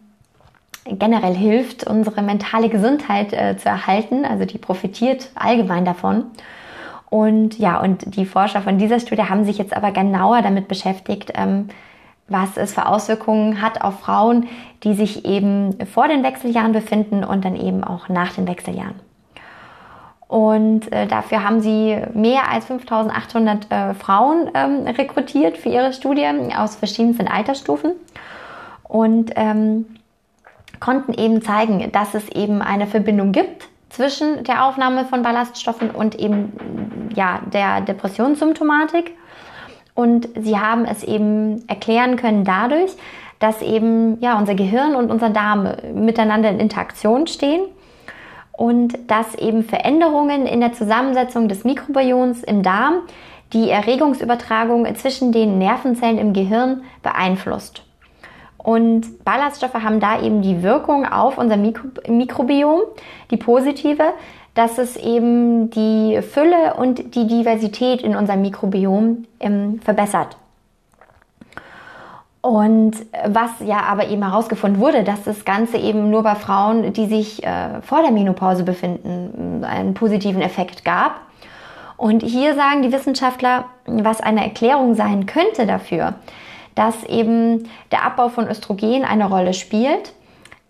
generell 0.84 1.34
hilft, 1.34 1.86
unsere 1.86 2.22
mentale 2.22 2.68
Gesundheit 2.68 3.32
äh, 3.32 3.56
zu 3.56 3.68
erhalten. 3.68 4.24
Also 4.24 4.44
die 4.44 4.58
profitiert 4.58 5.30
allgemein 5.34 5.84
davon. 5.84 6.24
Und 7.08 7.58
ja, 7.58 7.80
und 7.80 8.16
die 8.16 8.24
Forscher 8.24 8.62
von 8.62 8.78
dieser 8.78 8.98
Studie 8.98 9.24
haben 9.24 9.44
sich 9.44 9.58
jetzt 9.58 9.76
aber 9.76 9.92
genauer 9.92 10.42
damit 10.42 10.66
beschäftigt, 10.66 11.32
ähm, 11.34 11.68
was 12.28 12.56
es 12.56 12.72
für 12.72 12.86
Auswirkungen 12.86 13.60
hat 13.60 13.82
auf 13.82 14.00
Frauen, 14.00 14.48
die 14.82 14.94
sich 14.94 15.24
eben 15.24 15.76
vor 15.86 16.08
den 16.08 16.22
Wechseljahren 16.22 16.72
befinden 16.72 17.22
und 17.22 17.44
dann 17.44 17.56
eben 17.56 17.84
auch 17.84 18.08
nach 18.08 18.32
den 18.32 18.48
Wechseljahren. 18.48 18.94
Und 20.28 20.90
äh, 20.90 21.06
dafür 21.06 21.44
haben 21.44 21.60
sie 21.60 21.98
mehr 22.14 22.50
als 22.50 22.64
5800 22.64 23.70
äh, 23.70 23.94
Frauen 23.94 24.50
ähm, 24.54 24.86
rekrutiert 24.86 25.58
für 25.58 25.68
ihre 25.68 25.92
Studie 25.92 26.26
aus 26.56 26.76
verschiedensten 26.76 27.28
Altersstufen 27.28 27.92
und 28.92 29.32
ähm, 29.36 29.86
konnten 30.78 31.14
eben 31.14 31.40
zeigen, 31.40 31.90
dass 31.92 32.12
es 32.12 32.28
eben 32.28 32.60
eine 32.60 32.86
Verbindung 32.86 33.32
gibt 33.32 33.68
zwischen 33.88 34.44
der 34.44 34.66
Aufnahme 34.66 35.06
von 35.06 35.22
Ballaststoffen 35.22 35.90
und 35.90 36.14
eben 36.20 37.08
ja, 37.14 37.40
der 37.50 37.80
Depressionssymptomatik. 37.80 39.12
Und 39.94 40.28
sie 40.38 40.58
haben 40.58 40.84
es 40.84 41.04
eben 41.04 41.66
erklären 41.68 42.16
können 42.16 42.44
dadurch, 42.44 42.92
dass 43.38 43.62
eben 43.62 44.20
ja, 44.20 44.38
unser 44.38 44.54
Gehirn 44.54 44.94
und 44.94 45.10
unser 45.10 45.30
Darm 45.30 45.68
miteinander 45.94 46.50
in 46.50 46.60
Interaktion 46.60 47.26
stehen 47.26 47.62
und 48.52 49.10
dass 49.10 49.34
eben 49.36 49.64
Veränderungen 49.64 50.44
in 50.44 50.60
der 50.60 50.74
Zusammensetzung 50.74 51.48
des 51.48 51.64
Mikrobioms 51.64 52.42
im 52.42 52.62
Darm 52.62 52.96
die 53.54 53.70
Erregungsübertragung 53.70 54.94
zwischen 54.96 55.32
den 55.32 55.56
Nervenzellen 55.56 56.18
im 56.18 56.34
Gehirn 56.34 56.82
beeinflusst. 57.02 57.84
Und 58.62 59.24
Ballaststoffe 59.24 59.74
haben 59.74 59.98
da 59.98 60.20
eben 60.22 60.40
die 60.40 60.62
Wirkung 60.62 61.04
auf 61.04 61.36
unser 61.36 61.56
Mikro 61.56 61.88
Mikrobiom, 62.08 62.82
die 63.30 63.36
positive, 63.36 64.04
dass 64.54 64.78
es 64.78 64.96
eben 64.96 65.70
die 65.70 66.20
Fülle 66.22 66.74
und 66.74 67.14
die 67.14 67.26
Diversität 67.26 68.02
in 68.02 68.14
unserem 68.14 68.42
Mikrobiom 68.42 69.24
ähm, 69.40 69.80
verbessert. 69.80 70.36
Und 72.40 72.94
was 73.24 73.50
ja 73.64 73.82
aber 73.82 74.08
eben 74.08 74.22
herausgefunden 74.22 74.80
wurde, 74.80 75.04
dass 75.04 75.22
das 75.22 75.44
Ganze 75.44 75.78
eben 75.78 76.10
nur 76.10 76.24
bei 76.24 76.34
Frauen, 76.34 76.92
die 76.92 77.06
sich 77.06 77.44
äh, 77.44 77.80
vor 77.82 78.02
der 78.02 78.10
Menopause 78.10 78.64
befinden, 78.64 79.64
einen 79.64 79.94
positiven 79.94 80.42
Effekt 80.42 80.84
gab. 80.84 81.20
Und 81.96 82.22
hier 82.22 82.56
sagen 82.56 82.82
die 82.82 82.92
Wissenschaftler, 82.92 83.66
was 83.86 84.20
eine 84.20 84.42
Erklärung 84.42 84.96
sein 84.96 85.26
könnte 85.26 85.66
dafür, 85.66 86.14
dass 86.74 87.04
eben 87.04 87.68
der 87.90 88.04
Abbau 88.04 88.28
von 88.28 88.48
Östrogen 88.48 89.04
eine 89.04 89.28
Rolle 89.28 89.54
spielt. 89.54 90.12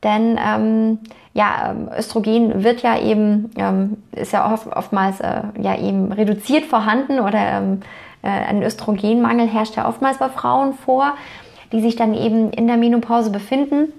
Denn 0.02 0.38
ähm, 0.44 0.98
ja, 1.34 1.70
ähm, 1.70 1.88
Östrogen 1.96 2.64
wird 2.64 2.82
ja 2.82 2.98
eben, 2.98 3.50
ähm, 3.56 4.02
ist 4.12 4.32
ja 4.32 4.52
oft, 4.52 4.66
oftmals 4.66 5.20
äh, 5.20 5.42
ja 5.60 5.78
eben 5.78 6.12
reduziert 6.12 6.64
vorhanden 6.64 7.20
oder 7.20 7.38
ähm, 7.38 7.80
äh, 8.22 8.28
ein 8.28 8.62
Östrogenmangel 8.62 9.46
herrscht 9.46 9.76
ja 9.76 9.88
oftmals 9.88 10.18
bei 10.18 10.28
Frauen 10.28 10.74
vor 10.74 11.14
die 11.72 11.80
sich 11.80 11.96
dann 11.96 12.14
eben 12.14 12.50
in 12.50 12.66
der 12.66 12.76
Menopause 12.76 13.30
befinden. 13.30 13.92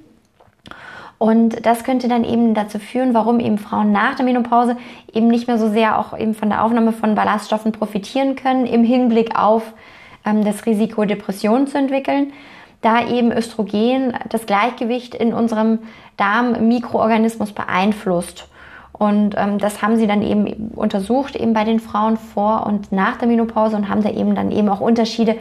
Und 1.18 1.66
das 1.66 1.84
könnte 1.84 2.08
dann 2.08 2.24
eben 2.24 2.54
dazu 2.54 2.80
führen, 2.80 3.14
warum 3.14 3.40
eben 3.40 3.58
Frauen 3.58 3.92
nach 3.92 4.16
der 4.16 4.26
Menopause 4.26 4.78
eben 5.12 5.28
nicht 5.28 5.48
mehr 5.48 5.58
so 5.58 5.70
sehr 5.70 5.98
auch 5.98 6.18
eben 6.18 6.36
von 6.36 6.50
der 6.50 6.64
Aufnahme 6.64 6.92
von 6.92 7.16
Ballaststoffen 7.16 7.72
profitieren 7.72 8.36
können, 8.36 8.66
im 8.66 8.84
Hinblick 8.84 9.40
auf 9.40 9.74
das 10.24 10.66
Risiko, 10.66 11.06
Depressionen 11.06 11.68
zu 11.68 11.78
entwickeln, 11.78 12.34
da 12.82 13.08
eben 13.08 13.32
Östrogen 13.32 14.14
das 14.30 14.46
Gleichgewicht 14.46 15.16
in 15.16 15.34
unserem 15.34 15.80
Darm-Mikroorganismus 16.18 17.54
beeinflusst. 17.54 18.48
Und 18.92 19.36
ähm, 19.38 19.58
das 19.58 19.82
haben 19.82 19.98
sie 19.98 20.08
dann 20.08 20.22
eben 20.22 20.72
untersucht, 20.76 21.36
eben 21.36 21.54
bei 21.54 21.64
den 21.64 21.80
Frauen 21.80 22.18
vor 22.18 22.66
und 22.68 22.92
nach 22.92 23.18
der 23.18 23.28
Menopause 23.28 23.76
und 23.76 23.90
haben 23.90 24.04
da 24.04 24.12
eben 24.12 24.36
dann 24.36 24.52
eben 24.52 24.70
auch 24.70 24.82
Unterschiede 24.82 25.38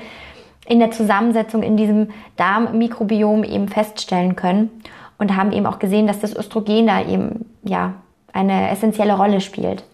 in 0.66 0.78
der 0.78 0.90
Zusammensetzung 0.90 1.62
in 1.62 1.76
diesem 1.76 2.08
Darmmikrobiom 2.36 3.44
eben 3.44 3.68
feststellen 3.68 4.36
können 4.36 4.70
und 5.18 5.36
haben 5.36 5.52
eben 5.52 5.66
auch 5.66 5.78
gesehen, 5.78 6.06
dass 6.06 6.20
das 6.20 6.34
Östrogen 6.34 6.86
da 6.86 7.04
eben 7.04 7.46
ja 7.62 7.94
eine 8.32 8.70
essentielle 8.70 9.16
Rolle 9.16 9.40
spielt. 9.40 9.84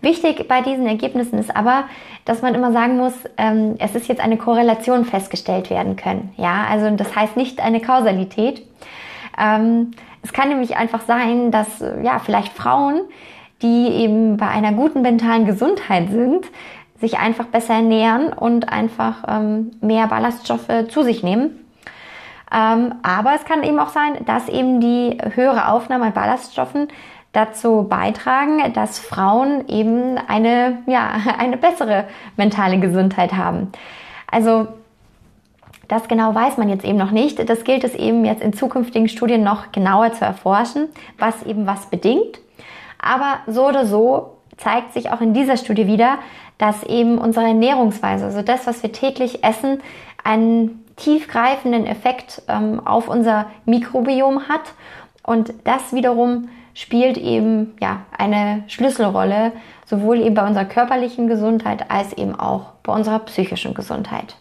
Wichtig 0.00 0.46
bei 0.46 0.60
diesen 0.60 0.86
Ergebnissen 0.86 1.38
ist 1.38 1.54
aber, 1.54 1.84
dass 2.24 2.42
man 2.42 2.54
immer 2.54 2.72
sagen 2.72 2.96
muss, 2.96 3.14
ähm, 3.36 3.74
es 3.78 3.94
ist 3.94 4.08
jetzt 4.08 4.20
eine 4.20 4.36
Korrelation 4.36 5.04
festgestellt 5.04 5.70
werden 5.70 5.96
können. 5.96 6.32
Ja, 6.36 6.66
also 6.70 6.90
das 6.94 7.16
heißt 7.16 7.36
nicht 7.36 7.60
eine 7.60 7.80
Kausalität. 7.80 8.62
Ähm, 9.36 9.92
es 10.22 10.32
kann 10.32 10.48
nämlich 10.48 10.76
einfach 10.76 11.02
sein, 11.02 11.50
dass 11.50 11.82
ja 12.02 12.18
vielleicht 12.18 12.52
Frauen, 12.52 13.00
die 13.62 13.88
eben 13.88 14.36
bei 14.36 14.48
einer 14.48 14.72
guten 14.72 15.02
mentalen 15.02 15.46
Gesundheit 15.46 16.10
sind, 16.10 16.46
sich 17.00 17.18
einfach 17.18 17.46
besser 17.46 17.74
ernähren 17.74 18.32
und 18.32 18.68
einfach 18.68 19.24
ähm, 19.28 19.72
mehr 19.80 20.06
Ballaststoffe 20.06 20.88
zu 20.88 21.02
sich 21.02 21.22
nehmen. 21.22 21.64
Ähm, 22.52 22.94
aber 23.02 23.34
es 23.34 23.44
kann 23.44 23.62
eben 23.62 23.78
auch 23.78 23.90
sein, 23.90 24.24
dass 24.24 24.48
eben 24.48 24.80
die 24.80 25.18
höhere 25.34 25.68
Aufnahme 25.68 26.06
an 26.06 26.12
Ballaststoffen 26.12 26.88
dazu 27.38 27.86
beitragen, 27.88 28.72
dass 28.72 28.98
Frauen 28.98 29.68
eben 29.68 30.18
eine, 30.26 30.78
ja, 30.86 31.12
eine 31.38 31.56
bessere 31.56 32.04
mentale 32.36 32.80
Gesundheit 32.80 33.32
haben. 33.34 33.70
Also 34.30 34.66
das 35.86 36.08
genau 36.08 36.34
weiß 36.34 36.58
man 36.58 36.68
jetzt 36.68 36.84
eben 36.84 36.98
noch 36.98 37.12
nicht. 37.12 37.48
Das 37.48 37.64
gilt 37.64 37.84
es 37.84 37.94
eben 37.94 38.24
jetzt 38.24 38.42
in 38.42 38.52
zukünftigen 38.52 39.08
Studien 39.08 39.42
noch 39.42 39.72
genauer 39.72 40.12
zu 40.12 40.24
erforschen, 40.24 40.88
was 41.18 41.42
eben 41.44 41.66
was 41.66 41.86
bedingt. 41.86 42.40
Aber 43.00 43.38
so 43.46 43.68
oder 43.68 43.86
so 43.86 44.36
zeigt 44.56 44.92
sich 44.92 45.10
auch 45.10 45.20
in 45.20 45.32
dieser 45.32 45.56
Studie 45.56 45.86
wieder, 45.86 46.18
dass 46.58 46.82
eben 46.82 47.16
unsere 47.18 47.46
Ernährungsweise, 47.46 48.26
also 48.26 48.42
das, 48.42 48.66
was 48.66 48.82
wir 48.82 48.92
täglich 48.92 49.44
essen, 49.44 49.80
einen 50.24 50.84
tiefgreifenden 50.96 51.86
Effekt 51.86 52.42
ähm, 52.48 52.84
auf 52.84 53.08
unser 53.08 53.46
Mikrobiom 53.64 54.48
hat. 54.48 54.72
Und 55.22 55.54
das 55.64 55.94
wiederum 55.94 56.48
spielt 56.78 57.18
eben 57.18 57.74
ja, 57.80 58.02
eine 58.16 58.62
Schlüsselrolle, 58.68 59.50
sowohl 59.84 60.20
eben 60.20 60.36
bei 60.36 60.46
unserer 60.46 60.64
körperlichen 60.64 61.26
Gesundheit 61.26 61.90
als 61.90 62.12
eben 62.12 62.38
auch 62.38 62.74
bei 62.84 62.92
unserer 62.92 63.18
psychischen 63.18 63.74
Gesundheit. 63.74 64.36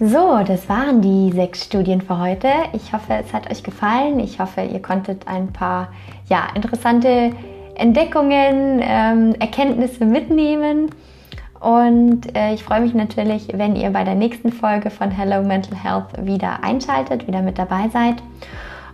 So, 0.00 0.40
das 0.44 0.68
waren 0.68 1.00
die 1.00 1.30
sechs 1.32 1.64
Studien 1.64 2.00
für 2.00 2.18
heute. 2.18 2.48
Ich 2.72 2.92
hoffe, 2.92 3.14
es 3.14 3.32
hat 3.32 3.48
euch 3.48 3.62
gefallen. 3.62 4.18
Ich 4.18 4.40
hoffe, 4.40 4.62
ihr 4.62 4.82
konntet 4.82 5.28
ein 5.28 5.52
paar 5.52 5.92
ja, 6.28 6.48
interessante 6.56 7.32
Entdeckungen, 7.76 8.80
ähm, 8.82 9.36
Erkenntnisse 9.38 10.04
mitnehmen. 10.04 10.90
Und 11.60 12.36
äh, 12.36 12.54
ich 12.54 12.62
freue 12.62 12.80
mich 12.80 12.94
natürlich, 12.94 13.48
wenn 13.52 13.74
ihr 13.74 13.90
bei 13.90 14.04
der 14.04 14.14
nächsten 14.14 14.52
Folge 14.52 14.90
von 14.90 15.10
Hello 15.10 15.42
Mental 15.42 15.76
Health 15.76 16.24
wieder 16.24 16.62
einschaltet, 16.62 17.26
wieder 17.26 17.42
mit 17.42 17.58
dabei 17.58 17.88
seid. 17.92 18.16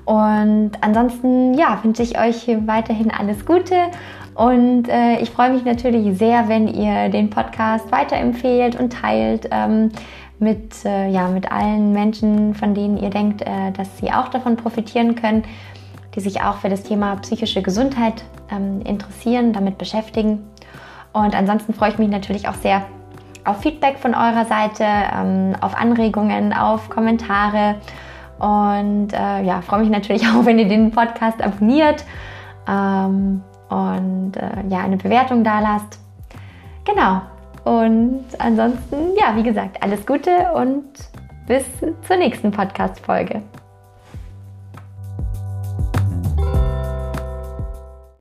Und 0.04 0.72
ansonsten, 0.80 1.54
ja, 1.54 1.78
wünsche 1.82 2.02
ich 2.02 2.18
euch 2.18 2.46
weiterhin 2.66 3.10
alles 3.10 3.44
Gute. 3.46 3.76
Und 4.34 4.88
äh, 4.88 5.20
ich 5.20 5.30
freue 5.30 5.52
mich 5.52 5.64
natürlich 5.64 6.18
sehr, 6.18 6.48
wenn 6.48 6.68
ihr 6.68 7.08
den 7.08 7.30
Podcast 7.30 7.90
weiterempfehlt 7.92 8.78
und 8.78 8.92
teilt. 8.92 9.48
Ähm, 9.50 9.90
mit, 10.38 10.84
äh, 10.84 11.08
ja, 11.08 11.28
mit 11.28 11.50
allen 11.50 11.92
Menschen, 11.92 12.54
von 12.54 12.74
denen 12.74 12.96
ihr 12.96 13.10
denkt, 13.10 13.42
äh, 13.42 13.72
dass 13.72 13.98
sie 13.98 14.10
auch 14.10 14.28
davon 14.28 14.56
profitieren 14.56 15.14
können, 15.14 15.44
die 16.14 16.20
sich 16.20 16.42
auch 16.42 16.56
für 16.56 16.68
das 16.68 16.82
Thema 16.82 17.16
psychische 17.16 17.62
Gesundheit 17.62 18.24
ähm, 18.50 18.80
interessieren, 18.82 19.52
damit 19.52 19.78
beschäftigen. 19.78 20.40
Und 21.14 21.34
ansonsten 21.34 21.72
freue 21.72 21.90
ich 21.90 21.98
mich 21.98 22.10
natürlich 22.10 22.48
auch 22.48 22.54
sehr 22.54 22.82
auf 23.44 23.60
Feedback 23.60 23.98
von 23.98 24.14
eurer 24.14 24.44
Seite, 24.44 24.84
ähm, 24.84 25.54
auf 25.60 25.76
Anregungen, 25.76 26.52
auf 26.52 26.90
Kommentare. 26.90 27.76
Und 28.38 29.12
äh, 29.12 29.42
ja, 29.42 29.62
freue 29.62 29.80
mich 29.80 29.90
natürlich 29.90 30.26
auch, 30.28 30.44
wenn 30.44 30.58
ihr 30.58 30.68
den 30.68 30.90
Podcast 30.90 31.42
abonniert. 31.42 32.04
Ähm, 32.68 33.42
und 33.68 34.36
äh, 34.36 34.66
ja, 34.68 34.80
eine 34.80 34.96
Bewertung 34.96 35.44
da 35.44 35.60
lasst. 35.60 35.98
Genau. 36.84 37.22
Und 37.64 38.24
ansonsten, 38.38 39.14
ja, 39.18 39.36
wie 39.36 39.42
gesagt, 39.42 39.82
alles 39.82 40.04
Gute 40.04 40.52
und 40.54 40.84
bis 41.46 41.64
zur 42.06 42.16
nächsten 42.16 42.50
Podcast-Folge. 42.50 43.42